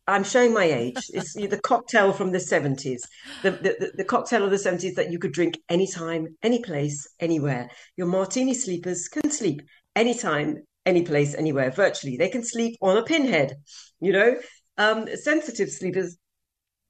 I'm 0.06 0.24
showing 0.24 0.52
my 0.52 0.64
age. 0.64 0.98
It's 1.14 1.34
the 1.34 1.60
cocktail 1.62 2.12
from 2.12 2.32
the 2.32 2.38
70s, 2.38 3.02
the, 3.42 3.52
the, 3.52 3.92
the 3.94 4.04
cocktail 4.04 4.44
of 4.44 4.50
the 4.50 4.56
70s 4.56 4.94
that 4.96 5.12
you 5.12 5.18
could 5.18 5.32
drink 5.32 5.58
anytime, 5.68 6.36
any 6.42 6.60
place, 6.62 7.08
anywhere. 7.20 7.70
Your 7.96 8.08
martini 8.08 8.54
sleepers 8.54 9.08
can 9.08 9.30
sleep 9.30 9.62
anytime, 9.94 10.64
any 10.84 11.02
place, 11.02 11.34
anywhere, 11.34 11.70
virtually. 11.70 12.16
They 12.16 12.28
can 12.28 12.44
sleep 12.44 12.76
on 12.82 12.96
a 12.96 13.04
pinhead, 13.04 13.54
you 14.00 14.12
know? 14.12 14.36
Um, 14.78 15.08
sensitive 15.16 15.70
sleepers, 15.70 16.16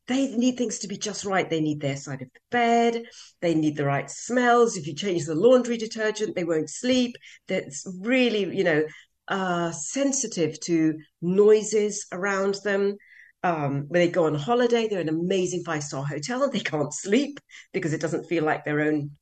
they 0.06 0.28
need 0.28 0.56
things 0.56 0.80
to 0.80 0.88
be 0.88 0.98
just 0.98 1.24
right. 1.24 1.48
They 1.48 1.60
need 1.60 1.80
their 1.80 1.96
side 1.96 2.22
of 2.22 2.28
the 2.32 2.40
bed. 2.50 3.04
They 3.40 3.54
need 3.54 3.76
the 3.76 3.84
right 3.84 4.10
smells. 4.10 4.76
If 4.76 4.86
you 4.86 4.94
change 4.94 5.24
the 5.24 5.34
laundry 5.34 5.76
detergent, 5.76 6.34
they 6.34 6.44
won't 6.44 6.68
sleep. 6.68 7.14
That's 7.46 7.86
really, 8.00 8.56
you 8.56 8.64
know, 8.64 8.84
uh, 9.28 9.70
sensitive 9.70 10.58
to 10.60 10.98
noises 11.22 12.06
around 12.12 12.56
them. 12.64 12.96
Um, 13.42 13.86
when 13.88 14.00
they 14.00 14.08
go 14.10 14.26
on 14.26 14.34
holiday, 14.34 14.88
they're 14.88 15.00
in 15.00 15.08
an 15.08 15.14
amazing 15.14 15.62
five 15.64 15.84
star 15.84 16.04
hotel 16.04 16.50
they 16.52 16.58
can't 16.58 16.92
sleep 16.92 17.38
because 17.72 17.92
it 17.92 18.00
doesn't 18.00 18.26
feel 18.26 18.44
like 18.44 18.64
their 18.64 18.80
own 18.80 19.12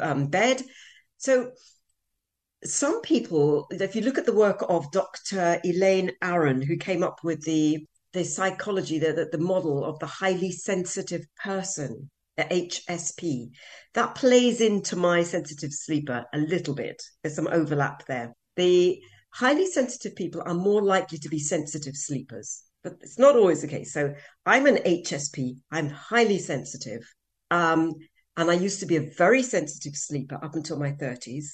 um, 0.00 0.26
bed. 0.26 0.60
So, 1.18 1.52
some 2.64 3.00
people, 3.02 3.66
if 3.70 3.94
you 3.96 4.02
look 4.02 4.18
at 4.18 4.26
the 4.26 4.34
work 4.34 4.64
of 4.68 4.90
Dr. 4.90 5.60
Elaine 5.64 6.12
Aron, 6.20 6.62
who 6.62 6.76
came 6.76 7.02
up 7.02 7.20
with 7.24 7.42
the 7.42 7.86
the 8.12 8.24
psychology, 8.24 8.98
the, 8.98 9.12
the, 9.12 9.28
the 9.32 9.42
model 9.42 9.84
of 9.84 9.98
the 9.98 10.06
highly 10.06 10.52
sensitive 10.52 11.24
person, 11.42 12.10
the 12.36 12.44
HSP, 12.44 13.50
that 13.94 14.14
plays 14.14 14.60
into 14.60 14.96
my 14.96 15.22
sensitive 15.22 15.72
sleeper 15.72 16.24
a 16.32 16.38
little 16.38 16.74
bit. 16.74 17.02
There's 17.22 17.36
some 17.36 17.48
overlap 17.48 18.06
there. 18.06 18.34
The 18.56 19.00
highly 19.32 19.66
sensitive 19.66 20.14
people 20.14 20.42
are 20.44 20.54
more 20.54 20.82
likely 20.82 21.18
to 21.18 21.28
be 21.28 21.38
sensitive 21.38 21.96
sleepers, 21.96 22.62
but 22.84 22.94
it's 23.00 23.18
not 23.18 23.36
always 23.36 23.62
the 23.62 23.68
case. 23.68 23.92
So 23.92 24.14
I'm 24.44 24.66
an 24.66 24.76
HSP, 24.76 25.56
I'm 25.70 25.88
highly 25.88 26.38
sensitive. 26.38 27.02
Um, 27.50 27.94
and 28.36 28.50
I 28.50 28.54
used 28.54 28.80
to 28.80 28.86
be 28.86 28.96
a 28.96 29.10
very 29.16 29.42
sensitive 29.42 29.94
sleeper 29.94 30.38
up 30.42 30.54
until 30.54 30.78
my 30.78 30.92
30s. 30.92 31.44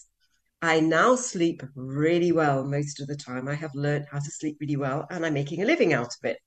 I 0.61 0.81
now 0.81 1.15
sleep 1.17 1.63
really 1.75 2.33
well 2.33 2.65
most 2.65 3.01
of 3.01 3.07
the 3.07 3.17
time. 3.17 3.49
I 3.49 3.55
have 3.55 3.75
learned 3.75 4.07
how 4.11 4.19
to 4.19 4.31
sleep 4.31 4.59
really 4.61 4.77
well 4.77 5.07
and 5.11 5.25
I'm 5.25 5.35
making 5.35 5.63
a 5.63 5.67
living 5.67 5.93
out 5.93 6.07
of 6.07 6.25
it. 6.31 6.39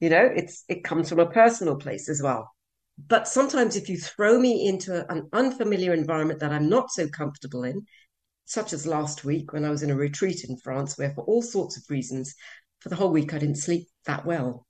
You 0.00 0.10
know, 0.10 0.24
it's 0.24 0.64
it 0.68 0.84
comes 0.84 1.08
from 1.08 1.20
a 1.20 1.30
personal 1.30 1.76
place 1.76 2.08
as 2.08 2.20
well. 2.22 2.50
But 3.08 3.26
sometimes 3.26 3.76
if 3.76 3.88
you 3.88 3.98
throw 3.98 4.38
me 4.38 4.68
into 4.68 5.10
an 5.10 5.28
unfamiliar 5.32 5.92
environment 5.94 6.40
that 6.40 6.52
I'm 6.52 6.68
not 6.68 6.90
so 6.90 7.08
comfortable 7.08 7.64
in, 7.64 7.86
such 8.44 8.72
as 8.72 8.86
last 8.86 9.24
week 9.24 9.52
when 9.52 9.64
I 9.64 9.70
was 9.70 9.82
in 9.82 9.90
a 9.90 9.96
retreat 9.96 10.44
in 10.48 10.56
France, 10.58 10.96
where 10.96 11.12
for 11.14 11.24
all 11.24 11.42
sorts 11.42 11.76
of 11.76 11.84
reasons, 11.88 12.34
for 12.80 12.88
the 12.88 12.96
whole 12.96 13.10
week 13.10 13.34
I 13.34 13.38
didn't 13.38 13.56
sleep 13.56 13.88
that 14.06 14.24
well. 14.24 14.66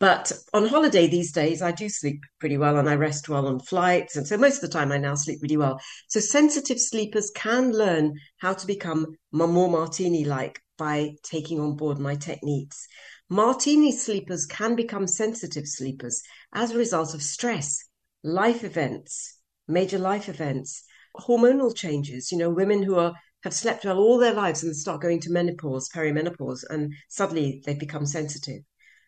But 0.00 0.32
on 0.54 0.66
holiday 0.66 1.06
these 1.08 1.30
days, 1.30 1.60
I 1.60 1.72
do 1.72 1.90
sleep 1.90 2.22
pretty 2.38 2.56
well 2.56 2.78
and 2.78 2.88
I 2.88 2.94
rest 2.94 3.28
well 3.28 3.46
on 3.46 3.60
flights. 3.60 4.16
And 4.16 4.26
so 4.26 4.38
most 4.38 4.56
of 4.56 4.62
the 4.62 4.78
time 4.78 4.90
I 4.90 4.96
now 4.96 5.14
sleep 5.14 5.40
really 5.42 5.58
well. 5.58 5.78
So 6.08 6.20
sensitive 6.20 6.80
sleepers 6.80 7.30
can 7.34 7.72
learn 7.72 8.18
how 8.38 8.54
to 8.54 8.66
become 8.66 9.14
more 9.30 9.68
martini 9.68 10.24
like 10.24 10.58
by 10.78 11.16
taking 11.22 11.60
on 11.60 11.76
board 11.76 11.98
my 11.98 12.14
techniques. 12.14 12.88
Martini 13.32 13.92
sleepers 13.92 14.44
can 14.44 14.74
become 14.74 15.06
sensitive 15.06 15.68
sleepers 15.68 16.20
as 16.52 16.72
a 16.72 16.76
result 16.76 17.14
of 17.14 17.22
stress, 17.22 17.84
life 18.24 18.64
events, 18.64 19.38
major 19.68 20.00
life 20.00 20.28
events, 20.28 20.82
hormonal 21.16 21.72
changes. 21.72 22.32
You 22.32 22.38
know, 22.38 22.50
women 22.50 22.82
who 22.82 22.96
are 22.96 23.14
have 23.44 23.54
slept 23.54 23.84
well 23.84 23.98
all 23.98 24.18
their 24.18 24.34
lives 24.34 24.64
and 24.64 24.74
start 24.76 25.00
going 25.00 25.20
to 25.20 25.30
menopause, 25.30 25.88
perimenopause, 25.94 26.64
and 26.70 26.92
suddenly 27.08 27.62
they 27.64 27.74
become 27.74 28.04
sensitive. 28.04 28.62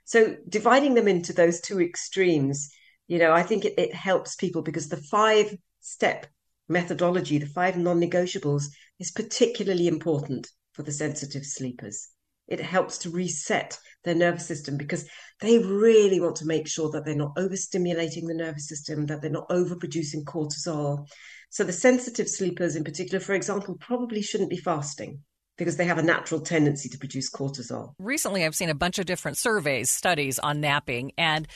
So 0.04 0.36
dividing 0.48 0.94
them 0.94 1.08
into 1.08 1.32
those 1.32 1.60
two 1.60 1.80
extremes, 1.80 2.70
you 3.08 3.18
know, 3.18 3.32
I 3.32 3.42
think 3.42 3.64
it, 3.64 3.74
it 3.76 3.92
helps 3.92 4.36
people 4.36 4.62
because 4.62 4.88
the 4.88 5.02
five 5.10 5.52
step 5.80 6.28
methodology, 6.68 7.38
the 7.38 7.46
five 7.46 7.76
non 7.76 8.00
negotiables, 8.00 8.66
is 9.00 9.10
particularly 9.10 9.88
important 9.88 10.48
for 10.74 10.84
the 10.84 10.92
sensitive 10.92 11.44
sleepers. 11.44 12.08
It 12.46 12.60
helps 12.60 12.98
to 12.98 13.10
reset 13.10 13.78
their 14.04 14.14
nervous 14.14 14.46
system 14.46 14.76
because 14.76 15.08
they 15.40 15.58
really 15.58 16.20
want 16.20 16.36
to 16.36 16.46
make 16.46 16.66
sure 16.66 16.90
that 16.90 17.04
they're 17.04 17.14
not 17.14 17.36
overstimulating 17.36 18.26
the 18.26 18.34
nervous 18.34 18.68
system, 18.68 19.06
that 19.06 19.20
they're 19.20 19.30
not 19.30 19.48
overproducing 19.48 20.24
cortisol. 20.24 21.06
So 21.50 21.64
the 21.64 21.72
sensitive 21.72 22.28
sleepers 22.28 22.76
in 22.76 22.84
particular, 22.84 23.20
for 23.20 23.34
example, 23.34 23.76
probably 23.78 24.22
shouldn't 24.22 24.50
be 24.50 24.56
fasting 24.56 25.20
because 25.58 25.76
they 25.76 25.84
have 25.84 25.98
a 25.98 26.02
natural 26.02 26.40
tendency 26.40 26.88
to 26.88 26.98
produce 26.98 27.30
cortisol. 27.30 27.94
Recently, 27.98 28.44
I've 28.44 28.54
seen 28.54 28.70
a 28.70 28.74
bunch 28.74 28.98
of 28.98 29.06
different 29.06 29.38
surveys, 29.38 29.90
studies 29.90 30.38
on 30.38 30.60
napping, 30.60 31.12
and 31.18 31.46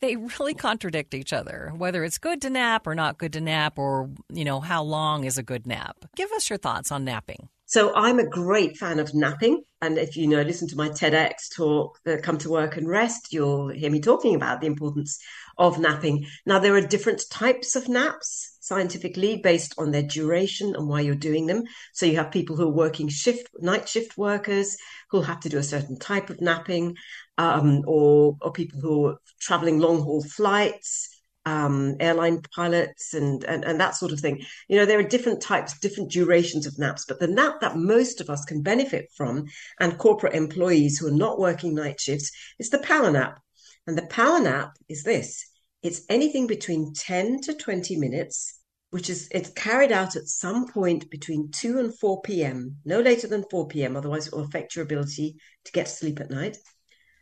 they 0.00 0.16
really 0.16 0.54
contradict 0.54 1.14
each 1.14 1.32
other 1.32 1.72
whether 1.76 2.04
it's 2.04 2.18
good 2.18 2.42
to 2.42 2.50
nap 2.50 2.86
or 2.86 2.94
not 2.94 3.18
good 3.18 3.32
to 3.32 3.40
nap 3.40 3.78
or 3.78 4.10
you 4.30 4.44
know 4.44 4.60
how 4.60 4.82
long 4.82 5.24
is 5.24 5.38
a 5.38 5.42
good 5.42 5.66
nap 5.66 5.96
give 6.14 6.30
us 6.32 6.50
your 6.50 6.58
thoughts 6.58 6.92
on 6.92 7.04
napping 7.04 7.48
so 7.66 7.92
I'm 7.94 8.20
a 8.20 8.28
great 8.28 8.76
fan 8.76 9.00
of 9.00 9.12
napping. 9.12 9.62
And 9.82 9.98
if 9.98 10.16
you 10.16 10.28
know, 10.28 10.40
listen 10.42 10.68
to 10.68 10.76
my 10.76 10.88
TEDx 10.88 11.54
talk, 11.54 11.98
the 12.04 12.18
Come 12.18 12.38
to 12.38 12.50
Work 12.50 12.76
and 12.76 12.88
Rest, 12.88 13.32
you'll 13.32 13.68
hear 13.68 13.90
me 13.90 14.00
talking 14.00 14.36
about 14.36 14.60
the 14.60 14.68
importance 14.68 15.18
of 15.58 15.78
napping. 15.78 16.26
Now, 16.46 16.60
there 16.60 16.74
are 16.76 16.80
different 16.80 17.24
types 17.30 17.74
of 17.74 17.88
naps 17.88 18.56
scientifically 18.60 19.38
based 19.38 19.74
on 19.78 19.90
their 19.90 20.02
duration 20.02 20.74
and 20.76 20.88
why 20.88 21.00
you're 21.00 21.14
doing 21.14 21.46
them. 21.46 21.64
So 21.92 22.06
you 22.06 22.16
have 22.16 22.30
people 22.30 22.56
who 22.56 22.68
are 22.68 22.72
working 22.72 23.08
shift, 23.08 23.48
night 23.58 23.88
shift 23.88 24.16
workers 24.16 24.76
who'll 25.10 25.22
have 25.22 25.40
to 25.40 25.48
do 25.48 25.58
a 25.58 25.62
certain 25.62 25.98
type 25.98 26.30
of 26.30 26.40
napping, 26.40 26.96
um, 27.36 27.82
or, 27.86 28.36
or 28.40 28.52
people 28.52 28.80
who 28.80 29.06
are 29.06 29.16
traveling 29.40 29.78
long 29.78 30.02
haul 30.02 30.22
flights 30.22 31.15
um, 31.46 31.94
airline 32.00 32.42
pilots 32.54 33.14
and, 33.14 33.44
and, 33.44 33.64
and 33.64 33.80
that 33.80 33.94
sort 33.94 34.12
of 34.12 34.20
thing. 34.20 34.42
You 34.68 34.76
know, 34.76 34.84
there 34.84 34.98
are 34.98 35.04
different 35.04 35.40
types, 35.40 35.78
different 35.78 36.10
durations 36.10 36.66
of 36.66 36.78
naps, 36.78 37.04
but 37.06 37.20
the 37.20 37.28
nap 37.28 37.60
that 37.60 37.76
most 37.76 38.20
of 38.20 38.28
us 38.28 38.44
can 38.44 38.62
benefit 38.62 39.08
from, 39.16 39.46
and 39.80 39.96
corporate 39.96 40.34
employees 40.34 40.98
who 40.98 41.06
are 41.06 41.16
not 41.16 41.38
working 41.38 41.74
night 41.74 42.00
shifts, 42.00 42.32
is 42.58 42.68
the 42.68 42.80
power 42.80 43.10
nap. 43.10 43.40
And 43.86 43.96
the 43.96 44.06
power 44.06 44.40
nap 44.40 44.72
is 44.88 45.04
this: 45.04 45.46
it's 45.82 46.02
anything 46.10 46.48
between 46.48 46.92
ten 46.92 47.40
to 47.42 47.54
twenty 47.54 47.96
minutes 47.96 48.58
which 48.90 49.10
is 49.10 49.28
it's 49.30 49.50
carried 49.50 49.92
out 49.92 50.16
at 50.16 50.28
some 50.28 50.66
point 50.68 51.10
between 51.10 51.50
2 51.50 51.78
and 51.80 51.98
4 51.98 52.22
p.m., 52.22 52.76
no 52.84 53.00
later 53.00 53.26
than 53.26 53.44
4 53.50 53.66
p.m., 53.68 53.96
otherwise 53.96 54.26
it 54.26 54.32
will 54.32 54.44
affect 54.44 54.74
your 54.74 54.84
ability 54.84 55.36
to 55.64 55.72
get 55.72 55.86
to 55.86 55.92
sleep 55.92 56.20
at 56.20 56.30
night. 56.30 56.56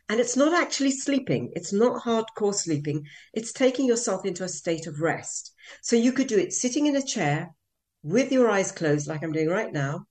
And 0.07 0.19
it's 0.19 0.37
not 0.37 0.53
actually 0.53 0.91
sleeping, 0.91 1.51
it's 1.55 1.73
not 1.73 2.03
hardcore 2.03 2.53
sleeping, 2.53 3.05
it's 3.33 3.51
taking 3.51 3.87
yourself 3.87 4.23
into 4.23 4.43
a 4.43 4.49
state 4.49 4.85
of 4.85 5.01
rest. 5.01 5.51
So 5.81 5.95
you 5.95 6.11
could 6.11 6.27
do 6.27 6.37
it 6.37 6.53
sitting 6.53 6.85
in 6.85 6.95
a 6.95 7.01
chair 7.01 7.49
with 8.03 8.31
your 8.31 8.47
eyes 8.49 8.71
closed, 8.71 9.07
like 9.07 9.23
I'm 9.23 9.31
doing 9.31 9.49
right 9.49 9.73
now, 9.73 10.05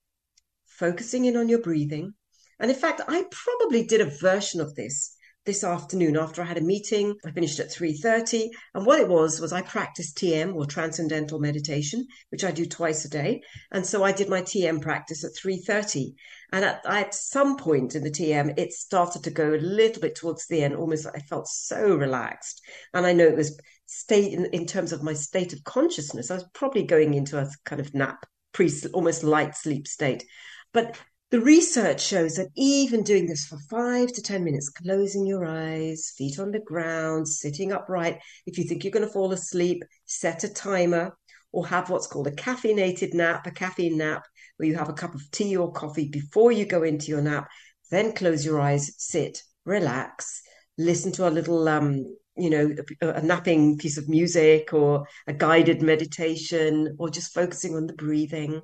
focusing 0.67 1.27
in 1.27 1.37
on 1.37 1.49
your 1.49 1.61
breathing. 1.61 2.15
And 2.59 2.71
in 2.71 2.77
fact, 2.77 3.03
I 3.07 3.25
probably 3.31 3.85
did 3.85 4.01
a 4.01 4.11
version 4.19 4.61
of 4.61 4.75
this 4.75 5.15
this 5.45 5.63
afternoon 5.63 6.17
after 6.17 6.41
I 6.41 6.47
had 6.47 6.57
a 6.57 6.63
meeting. 6.63 7.15
I 7.25 7.31
finished 7.31 7.61
at 7.61 7.71
3:30 7.71 8.49
and 8.75 8.87
what 8.87 8.99
it 8.99 9.09
was 9.09 9.41
was 9.41 9.53
I 9.53 9.61
practiced 9.61 10.17
TM 10.17 10.55
or 10.55 10.65
transcendental 10.65 11.39
meditation, 11.39 12.07
which 12.31 12.45
I 12.45 12.51
do 12.51 12.65
twice 12.65 13.05
a 13.05 13.11
day. 13.11 13.43
And 13.71 13.87
so 13.87 14.03
I 14.03 14.13
did 14.13 14.29
my 14.29 14.41
TM 14.41 14.81
practice 14.81 15.23
at 15.23 15.37
3:30. 15.37 16.15
And 16.55 16.65
at, 16.65 16.83
at 16.87 17.15
some 17.15 17.57
point 17.57 17.97
in 17.97 18.05
the 18.05 18.13
TM 18.13 18.57
it 18.57 18.73
started 18.73 19.25
to 19.25 19.31
go 19.31 19.55
a 19.55 19.57
little 19.57 20.01
bit 20.01 20.15
towards 20.15 20.47
the 20.47 20.63
end 20.63 20.77
almost 20.77 21.05
I 21.05 21.19
felt 21.19 21.49
so 21.49 21.97
relaxed. 21.97 22.63
And 22.95 23.05
I 23.05 23.13
know 23.13 23.27
it 23.27 23.37
was 23.37 23.61
state 23.87 24.33
in, 24.33 24.47
in 24.47 24.65
terms 24.65 24.93
of 24.93 25.03
my 25.03 25.15
state 25.15 25.53
of 25.53 25.65
consciousness 25.65 26.31
I 26.31 26.35
was 26.35 26.47
probably 26.55 26.85
going 26.85 27.15
into 27.15 27.41
a 27.41 27.51
kind 27.65 27.81
of 27.81 27.93
nap 27.93 28.25
pre 28.53 28.71
almost 28.93 29.25
light 29.25 29.57
sleep 29.57 29.89
state. 29.89 30.25
But 30.73 30.97
the 31.33 31.41
research 31.41 32.01
shows 32.01 32.37
that 32.37 32.51
even 32.55 33.03
doing 33.03 33.27
this 33.27 33.47
for 33.47 33.59
five 33.69 34.13
to 34.13 34.23
10 34.23 34.45
minutes, 34.45 34.69
closing 34.69 35.27
your 35.27 35.45
eyes, 35.45 36.13
feet 36.17 36.39
on 36.39 36.53
the 36.53 36.61
ground, 36.61 37.27
sitting 37.27 37.73
upright, 37.73 38.21
if 38.47 38.59
you 38.59 38.63
think 38.63 38.85
you're 38.85 38.93
going 38.93 39.05
to 39.05 39.13
fall 39.13 39.33
asleep, 39.33 39.83
set 40.05 40.45
a 40.45 40.49
timer 40.49 41.17
or 41.55 41.67
have 41.67 41.91
what's 41.91 42.07
called 42.07 42.27
a 42.27 42.33
caffeinated 42.33 43.15
nap, 43.15 43.47
a 43.47 43.51
caffeine 43.51 43.99
nap, 43.99 44.25
where 44.57 44.69
you 44.69 44.77
have 44.77 44.89
a 44.89 44.95
cup 44.95 45.15
of 45.15 45.31
tea 45.31 45.57
or 45.57 45.73
coffee 45.73 46.09
before 46.09 46.53
you 46.53 46.67
go 46.67 46.83
into 46.83 47.07
your 47.07 47.23
nap. 47.23 47.49
Then 47.91 48.13
close 48.13 48.45
your 48.45 48.61
eyes, 48.61 48.93
sit, 48.99 49.43
relax, 49.65 50.43
listen 50.79 51.13
to 51.13 51.29
a 51.29 51.31
little, 51.31 51.69
um, 51.69 52.05
you 52.37 52.51
know, 52.51 52.75
a, 53.01 53.09
a 53.09 53.23
napping 53.23 53.79
piece 53.79 53.97
of 53.97 54.09
music 54.09 54.73
or 54.73 55.07
a 55.27 55.33
guided 55.33 55.83
meditation 55.83 56.97
or 56.99 57.09
just 57.09 57.33
focusing 57.33 57.75
on 57.75 57.87
the 57.87 57.95
breathing 57.95 58.61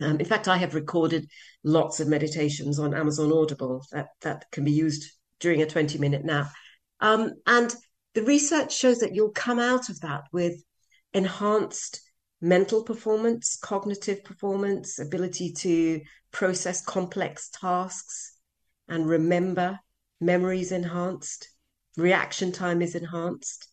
um, 0.00 0.18
in 0.18 0.26
fact, 0.26 0.48
I 0.48 0.56
have 0.56 0.74
recorded 0.74 1.28
lots 1.62 2.00
of 2.00 2.08
meditations 2.08 2.78
on 2.78 2.94
Amazon 2.94 3.32
Audible 3.32 3.84
that, 3.92 4.08
that 4.22 4.46
can 4.50 4.64
be 4.64 4.72
used 4.72 5.12
during 5.40 5.62
a 5.62 5.66
20 5.66 5.98
minute 5.98 6.24
nap. 6.24 6.50
Um, 7.00 7.32
and 7.46 7.74
the 8.14 8.22
research 8.22 8.74
shows 8.76 8.98
that 8.98 9.14
you'll 9.14 9.30
come 9.30 9.58
out 9.58 9.88
of 9.88 10.00
that 10.00 10.24
with 10.32 10.62
enhanced 11.12 12.00
mental 12.44 12.82
performance, 12.82 13.56
cognitive 13.56 14.22
performance, 14.22 14.98
ability 14.98 15.50
to 15.50 15.98
process 16.30 16.84
complex 16.84 17.48
tasks 17.48 18.36
and 18.86 19.08
remember, 19.08 19.78
memories 20.20 20.70
enhanced, 20.70 21.48
reaction 21.96 22.52
time 22.52 22.82
is 22.82 22.94
enhanced. 22.94 23.68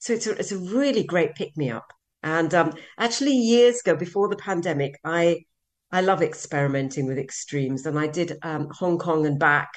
So 0.00 0.14
it's 0.14 0.26
a, 0.26 0.32
it's 0.32 0.50
a 0.50 0.58
really 0.58 1.04
great 1.04 1.36
pick 1.36 1.56
me 1.56 1.70
up. 1.70 1.92
And 2.24 2.52
um, 2.54 2.72
actually, 2.98 3.34
years 3.34 3.80
ago, 3.80 3.94
before 3.94 4.28
the 4.28 4.36
pandemic, 4.36 4.98
I 5.04 5.44
I 5.92 6.00
love 6.00 6.20
experimenting 6.20 7.06
with 7.06 7.18
extremes. 7.18 7.86
And 7.86 7.96
I 7.96 8.08
did 8.08 8.36
um, 8.42 8.68
Hong 8.72 8.98
Kong 8.98 9.26
and 9.26 9.38
back 9.38 9.70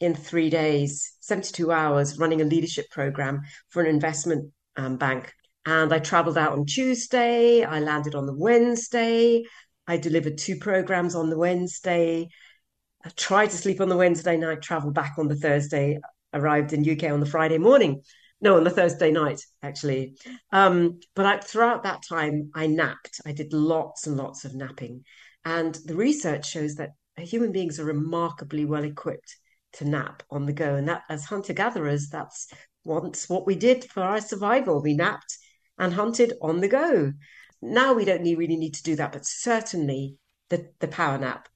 in 0.00 0.14
three 0.14 0.50
days, 0.50 1.16
72 1.20 1.72
hours, 1.72 2.18
running 2.18 2.42
a 2.42 2.44
leadership 2.44 2.90
program 2.90 3.40
for 3.70 3.82
an 3.82 3.88
investment 3.88 4.52
um, 4.76 4.98
bank. 4.98 5.32
And 5.66 5.92
I 5.92 5.98
traveled 5.98 6.38
out 6.38 6.52
on 6.52 6.64
Tuesday. 6.64 7.64
I 7.64 7.80
landed 7.80 8.14
on 8.14 8.24
the 8.24 8.34
Wednesday. 8.34 9.42
I 9.88 9.96
delivered 9.96 10.38
two 10.38 10.56
programs 10.56 11.16
on 11.16 11.28
the 11.28 11.36
Wednesday. 11.36 12.28
I 13.04 13.08
tried 13.16 13.50
to 13.50 13.56
sleep 13.56 13.80
on 13.80 13.88
the 13.88 13.96
Wednesday 13.96 14.36
night, 14.36 14.62
traveled 14.62 14.94
back 14.94 15.14
on 15.18 15.26
the 15.26 15.34
Thursday, 15.34 15.98
arrived 16.32 16.72
in 16.72 16.88
UK 16.88 17.10
on 17.12 17.18
the 17.18 17.26
Friday 17.26 17.58
morning. 17.58 18.02
No, 18.40 18.56
on 18.56 18.64
the 18.64 18.70
Thursday 18.70 19.10
night, 19.10 19.40
actually. 19.62 20.16
Um, 20.52 21.00
but 21.14 21.26
I, 21.26 21.38
throughout 21.38 21.82
that 21.82 22.04
time, 22.08 22.50
I 22.54 22.68
napped. 22.68 23.20
I 23.26 23.32
did 23.32 23.52
lots 23.52 24.06
and 24.06 24.16
lots 24.16 24.44
of 24.44 24.54
napping. 24.54 25.04
And 25.44 25.74
the 25.84 25.96
research 25.96 26.48
shows 26.48 26.76
that 26.76 26.90
human 27.16 27.50
beings 27.50 27.80
are 27.80 27.84
remarkably 27.84 28.64
well 28.66 28.84
equipped 28.84 29.36
to 29.74 29.84
nap 29.84 30.22
on 30.30 30.46
the 30.46 30.52
go. 30.52 30.76
And 30.76 30.88
that, 30.88 31.02
as 31.08 31.24
hunter 31.24 31.54
gatherers, 31.54 32.08
that's 32.08 32.52
once 32.84 33.28
what 33.28 33.46
we 33.46 33.56
did 33.56 33.84
for 33.84 34.02
our 34.02 34.20
survival. 34.20 34.80
We 34.80 34.94
napped 34.94 35.38
and 35.78 35.94
hunted 35.94 36.34
on 36.40 36.60
the 36.60 36.68
go. 36.68 37.12
Now 37.62 37.94
we 37.94 38.04
don't 38.04 38.22
need, 38.22 38.38
really 38.38 38.56
need 38.56 38.74
to 38.74 38.82
do 38.82 38.96
that, 38.96 39.12
but 39.12 39.26
certainly 39.26 40.16
the, 40.50 40.70
the 40.80 40.88
power 40.88 41.18
nap 41.18 41.48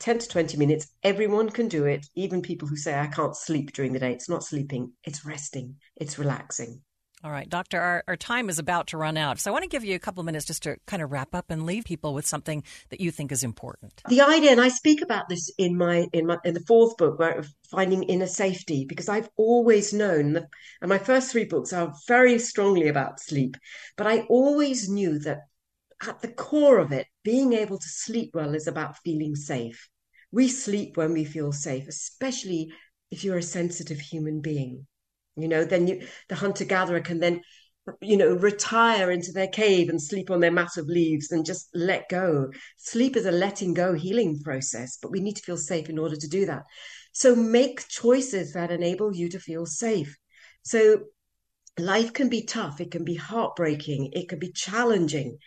10 0.00 0.18
to 0.18 0.28
20 0.28 0.56
minutes. 0.56 0.88
Everyone 1.02 1.48
can 1.48 1.68
do 1.68 1.84
it, 1.84 2.06
even 2.16 2.42
people 2.42 2.66
who 2.66 2.76
say, 2.76 2.98
I 2.98 3.06
can't 3.06 3.36
sleep 3.36 3.72
during 3.72 3.92
the 3.92 4.00
day. 4.00 4.12
It's 4.12 4.28
not 4.28 4.44
sleeping, 4.44 4.92
it's 5.04 5.24
resting, 5.24 5.76
it's 5.96 6.18
relaxing. 6.18 6.82
All 7.24 7.30
right, 7.30 7.48
Doctor, 7.48 7.80
our, 7.80 8.02
our 8.08 8.16
time 8.16 8.50
is 8.50 8.58
about 8.58 8.88
to 8.88 8.96
run 8.96 9.16
out. 9.16 9.38
So 9.38 9.48
I 9.48 9.52
want 9.52 9.62
to 9.62 9.68
give 9.68 9.84
you 9.84 9.94
a 9.94 10.00
couple 10.00 10.20
of 10.20 10.26
minutes 10.26 10.44
just 10.44 10.64
to 10.64 10.76
kind 10.86 11.00
of 11.00 11.12
wrap 11.12 11.36
up 11.36 11.52
and 11.52 11.64
leave 11.64 11.84
people 11.84 12.14
with 12.14 12.26
something 12.26 12.64
that 12.88 13.00
you 13.00 13.12
think 13.12 13.30
is 13.30 13.44
important. 13.44 14.02
The 14.08 14.22
idea, 14.22 14.50
and 14.50 14.60
I 14.60 14.66
speak 14.66 15.02
about 15.02 15.28
this 15.28 15.48
in 15.56 15.78
my 15.78 16.08
in 16.12 16.26
my 16.26 16.38
in 16.44 16.54
the 16.54 16.64
fourth 16.66 16.96
book, 16.96 17.20
where 17.20 17.44
finding 17.70 18.02
inner 18.02 18.26
safety, 18.26 18.84
because 18.88 19.08
I've 19.08 19.28
always 19.36 19.92
known 19.92 20.32
that, 20.32 20.48
and 20.80 20.88
my 20.88 20.98
first 20.98 21.30
three 21.30 21.44
books 21.44 21.72
are 21.72 21.94
very 22.08 22.40
strongly 22.40 22.88
about 22.88 23.20
sleep, 23.20 23.56
but 23.96 24.08
I 24.08 24.22
always 24.22 24.88
knew 24.88 25.20
that 25.20 25.42
at 26.04 26.22
the 26.22 26.32
core 26.32 26.78
of 26.78 26.90
it, 26.90 27.06
being 27.22 27.52
able 27.52 27.78
to 27.78 27.88
sleep 27.88 28.32
well 28.34 28.56
is 28.56 28.66
about 28.66 28.98
feeling 29.04 29.36
safe. 29.36 29.88
We 30.32 30.48
sleep 30.48 30.96
when 30.96 31.12
we 31.12 31.24
feel 31.24 31.52
safe, 31.52 31.86
especially 31.86 32.72
if 33.12 33.22
you're 33.22 33.38
a 33.38 33.42
sensitive 33.42 34.00
human 34.00 34.40
being. 34.40 34.88
You 35.36 35.48
know, 35.48 35.64
then 35.64 35.86
you, 35.86 36.06
the 36.28 36.34
hunter 36.34 36.64
gatherer 36.64 37.00
can 37.00 37.20
then, 37.20 37.40
you 38.00 38.16
know, 38.16 38.34
retire 38.34 39.10
into 39.10 39.32
their 39.32 39.48
cave 39.48 39.88
and 39.88 40.00
sleep 40.00 40.30
on 40.30 40.40
their 40.40 40.50
mat 40.50 40.76
of 40.76 40.86
leaves 40.86 41.30
and 41.32 41.44
just 41.44 41.68
let 41.74 42.08
go. 42.08 42.50
Sleep 42.76 43.16
is 43.16 43.26
a 43.26 43.32
letting 43.32 43.74
go 43.74 43.94
healing 43.94 44.40
process, 44.42 44.98
but 45.00 45.10
we 45.10 45.20
need 45.20 45.36
to 45.36 45.42
feel 45.42 45.56
safe 45.56 45.88
in 45.88 45.98
order 45.98 46.16
to 46.16 46.28
do 46.28 46.46
that. 46.46 46.62
So 47.12 47.34
make 47.34 47.88
choices 47.88 48.52
that 48.52 48.70
enable 48.70 49.14
you 49.14 49.28
to 49.30 49.40
feel 49.40 49.66
safe. 49.66 50.16
So 50.62 51.04
life 51.78 52.12
can 52.12 52.28
be 52.28 52.44
tough, 52.44 52.80
it 52.80 52.90
can 52.90 53.04
be 53.04 53.14
heartbreaking, 53.14 54.10
it 54.12 54.28
can 54.28 54.38
be 54.38 54.52
challenging. 54.52 55.38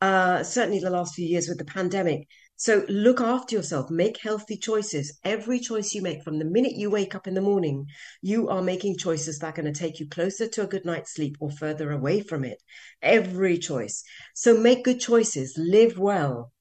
Uh, 0.00 0.42
certainly 0.42 0.80
the 0.80 0.90
last 0.90 1.14
few 1.14 1.26
years 1.26 1.48
with 1.48 1.58
the 1.58 1.64
pandemic, 1.64 2.26
so 2.56 2.84
look 2.88 3.20
after 3.20 3.56
yourself, 3.56 3.90
make 3.90 4.20
healthy 4.20 4.56
choices. 4.56 5.18
Every 5.24 5.58
choice 5.58 5.92
you 5.92 6.02
make 6.02 6.22
from 6.22 6.38
the 6.38 6.44
minute 6.44 6.76
you 6.76 6.88
wake 6.88 7.14
up 7.14 7.26
in 7.26 7.34
the 7.34 7.40
morning, 7.40 7.86
you 8.22 8.48
are 8.48 8.62
making 8.62 8.96
choices 8.96 9.38
that 9.38 9.46
are 9.48 9.62
going 9.62 9.72
to 9.72 9.78
take 9.78 9.98
you 9.98 10.08
closer 10.08 10.46
to 10.46 10.62
a 10.62 10.66
good 10.66 10.84
night's 10.84 11.14
sleep 11.14 11.36
or 11.40 11.50
further 11.50 11.90
away 11.90 12.20
from 12.20 12.44
it. 12.44 12.62
Every 13.02 13.58
choice. 13.58 14.04
So 14.34 14.56
make 14.56 14.84
good 14.84 15.00
choices, 15.00 15.54
live 15.58 15.98
well, 15.98 16.52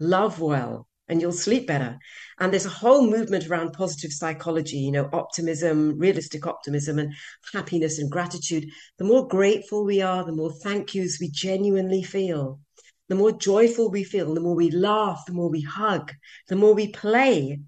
love 0.00 0.40
well, 0.40 0.88
and 1.08 1.20
you'll 1.20 1.32
sleep 1.32 1.68
better. 1.68 1.98
And 2.40 2.52
there's 2.52 2.66
a 2.66 2.70
whole 2.70 3.08
movement 3.08 3.46
around 3.46 3.72
positive 3.72 4.12
psychology, 4.12 4.78
you 4.78 4.90
know, 4.90 5.08
optimism, 5.12 5.96
realistic 5.96 6.44
optimism, 6.46 6.98
and 6.98 7.14
happiness 7.52 8.00
and 8.00 8.10
gratitude. 8.10 8.66
The 8.98 9.04
more 9.04 9.28
grateful 9.28 9.84
we 9.84 10.02
are, 10.02 10.24
the 10.24 10.32
more 10.32 10.52
thank 10.52 10.94
yous 10.94 11.18
we 11.20 11.30
genuinely 11.30 12.02
feel 12.02 12.58
the 13.08 13.14
more 13.14 13.32
joyful 13.32 13.90
we 13.90 14.04
feel, 14.04 14.34
the 14.34 14.40
more 14.40 14.54
we 14.54 14.70
laugh, 14.70 15.24
the 15.26 15.32
more 15.32 15.48
we 15.48 15.60
hug, 15.60 16.12
the 16.48 16.56
more 16.56 16.74
we 16.74 16.88
play, 16.88 17.60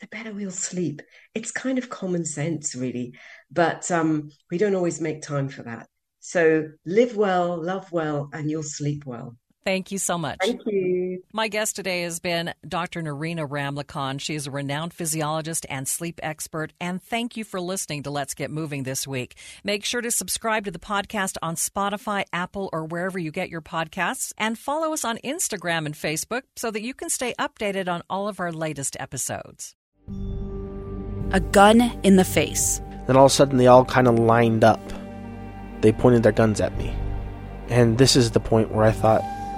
the 0.00 0.06
better 0.08 0.32
we'll 0.32 0.50
sleep. 0.50 1.02
It's 1.34 1.52
kind 1.52 1.78
of 1.78 1.90
common 1.90 2.24
sense, 2.24 2.74
really, 2.74 3.14
but 3.50 3.90
um, 3.90 4.30
we 4.50 4.58
don't 4.58 4.74
always 4.74 5.00
make 5.00 5.22
time 5.22 5.48
for 5.48 5.62
that. 5.62 5.86
So 6.20 6.68
live 6.84 7.16
well, 7.16 7.62
love 7.62 7.90
well, 7.92 8.28
and 8.32 8.50
you'll 8.50 8.62
sleep 8.62 9.04
well. 9.06 9.36
Thank 9.64 9.92
you 9.92 9.98
so 9.98 10.16
much. 10.16 10.38
Thank 10.40 10.62
you. 10.66 11.22
My 11.32 11.48
guest 11.48 11.76
today 11.76 12.02
has 12.02 12.18
been 12.18 12.54
Dr. 12.66 13.02
Nerina 13.02 13.46
Ramlakhan. 13.46 14.20
She 14.20 14.34
is 14.34 14.46
a 14.46 14.50
renowned 14.50 14.94
physiologist 14.94 15.66
and 15.68 15.86
sleep 15.86 16.18
expert. 16.22 16.72
And 16.80 17.02
thank 17.02 17.36
you 17.36 17.44
for 17.44 17.60
listening 17.60 18.02
to 18.04 18.10
Let's 18.10 18.34
Get 18.34 18.50
Moving 18.50 18.84
this 18.84 19.06
week. 19.06 19.36
Make 19.62 19.84
sure 19.84 20.00
to 20.00 20.10
subscribe 20.10 20.64
to 20.64 20.70
the 20.70 20.78
podcast 20.78 21.36
on 21.42 21.56
Spotify, 21.56 22.24
Apple, 22.32 22.70
or 22.72 22.84
wherever 22.86 23.18
you 23.18 23.30
get 23.30 23.50
your 23.50 23.60
podcasts. 23.60 24.32
And 24.38 24.58
follow 24.58 24.94
us 24.94 25.04
on 25.04 25.18
Instagram 25.18 25.84
and 25.84 25.94
Facebook 25.94 26.42
so 26.56 26.70
that 26.70 26.82
you 26.82 26.94
can 26.94 27.10
stay 27.10 27.34
updated 27.38 27.86
on 27.86 28.02
all 28.08 28.28
of 28.28 28.40
our 28.40 28.52
latest 28.52 28.96
episodes. 28.98 29.76
A 31.32 31.40
gun 31.40 31.80
in 32.02 32.16
the 32.16 32.24
face. 32.24 32.80
Then 33.06 33.16
all 33.16 33.26
of 33.26 33.30
a 33.30 33.34
sudden, 33.34 33.58
they 33.58 33.66
all 33.66 33.84
kind 33.84 34.08
of 34.08 34.18
lined 34.18 34.64
up. 34.64 34.80
They 35.82 35.92
pointed 35.92 36.22
their 36.22 36.32
guns 36.32 36.60
at 36.60 36.76
me. 36.78 36.94
And 37.68 37.98
this 37.98 38.16
is 38.16 38.32
the 38.32 38.40
point 38.40 38.72
where 38.72 38.84
I 38.84 38.90
thought, 38.90 39.22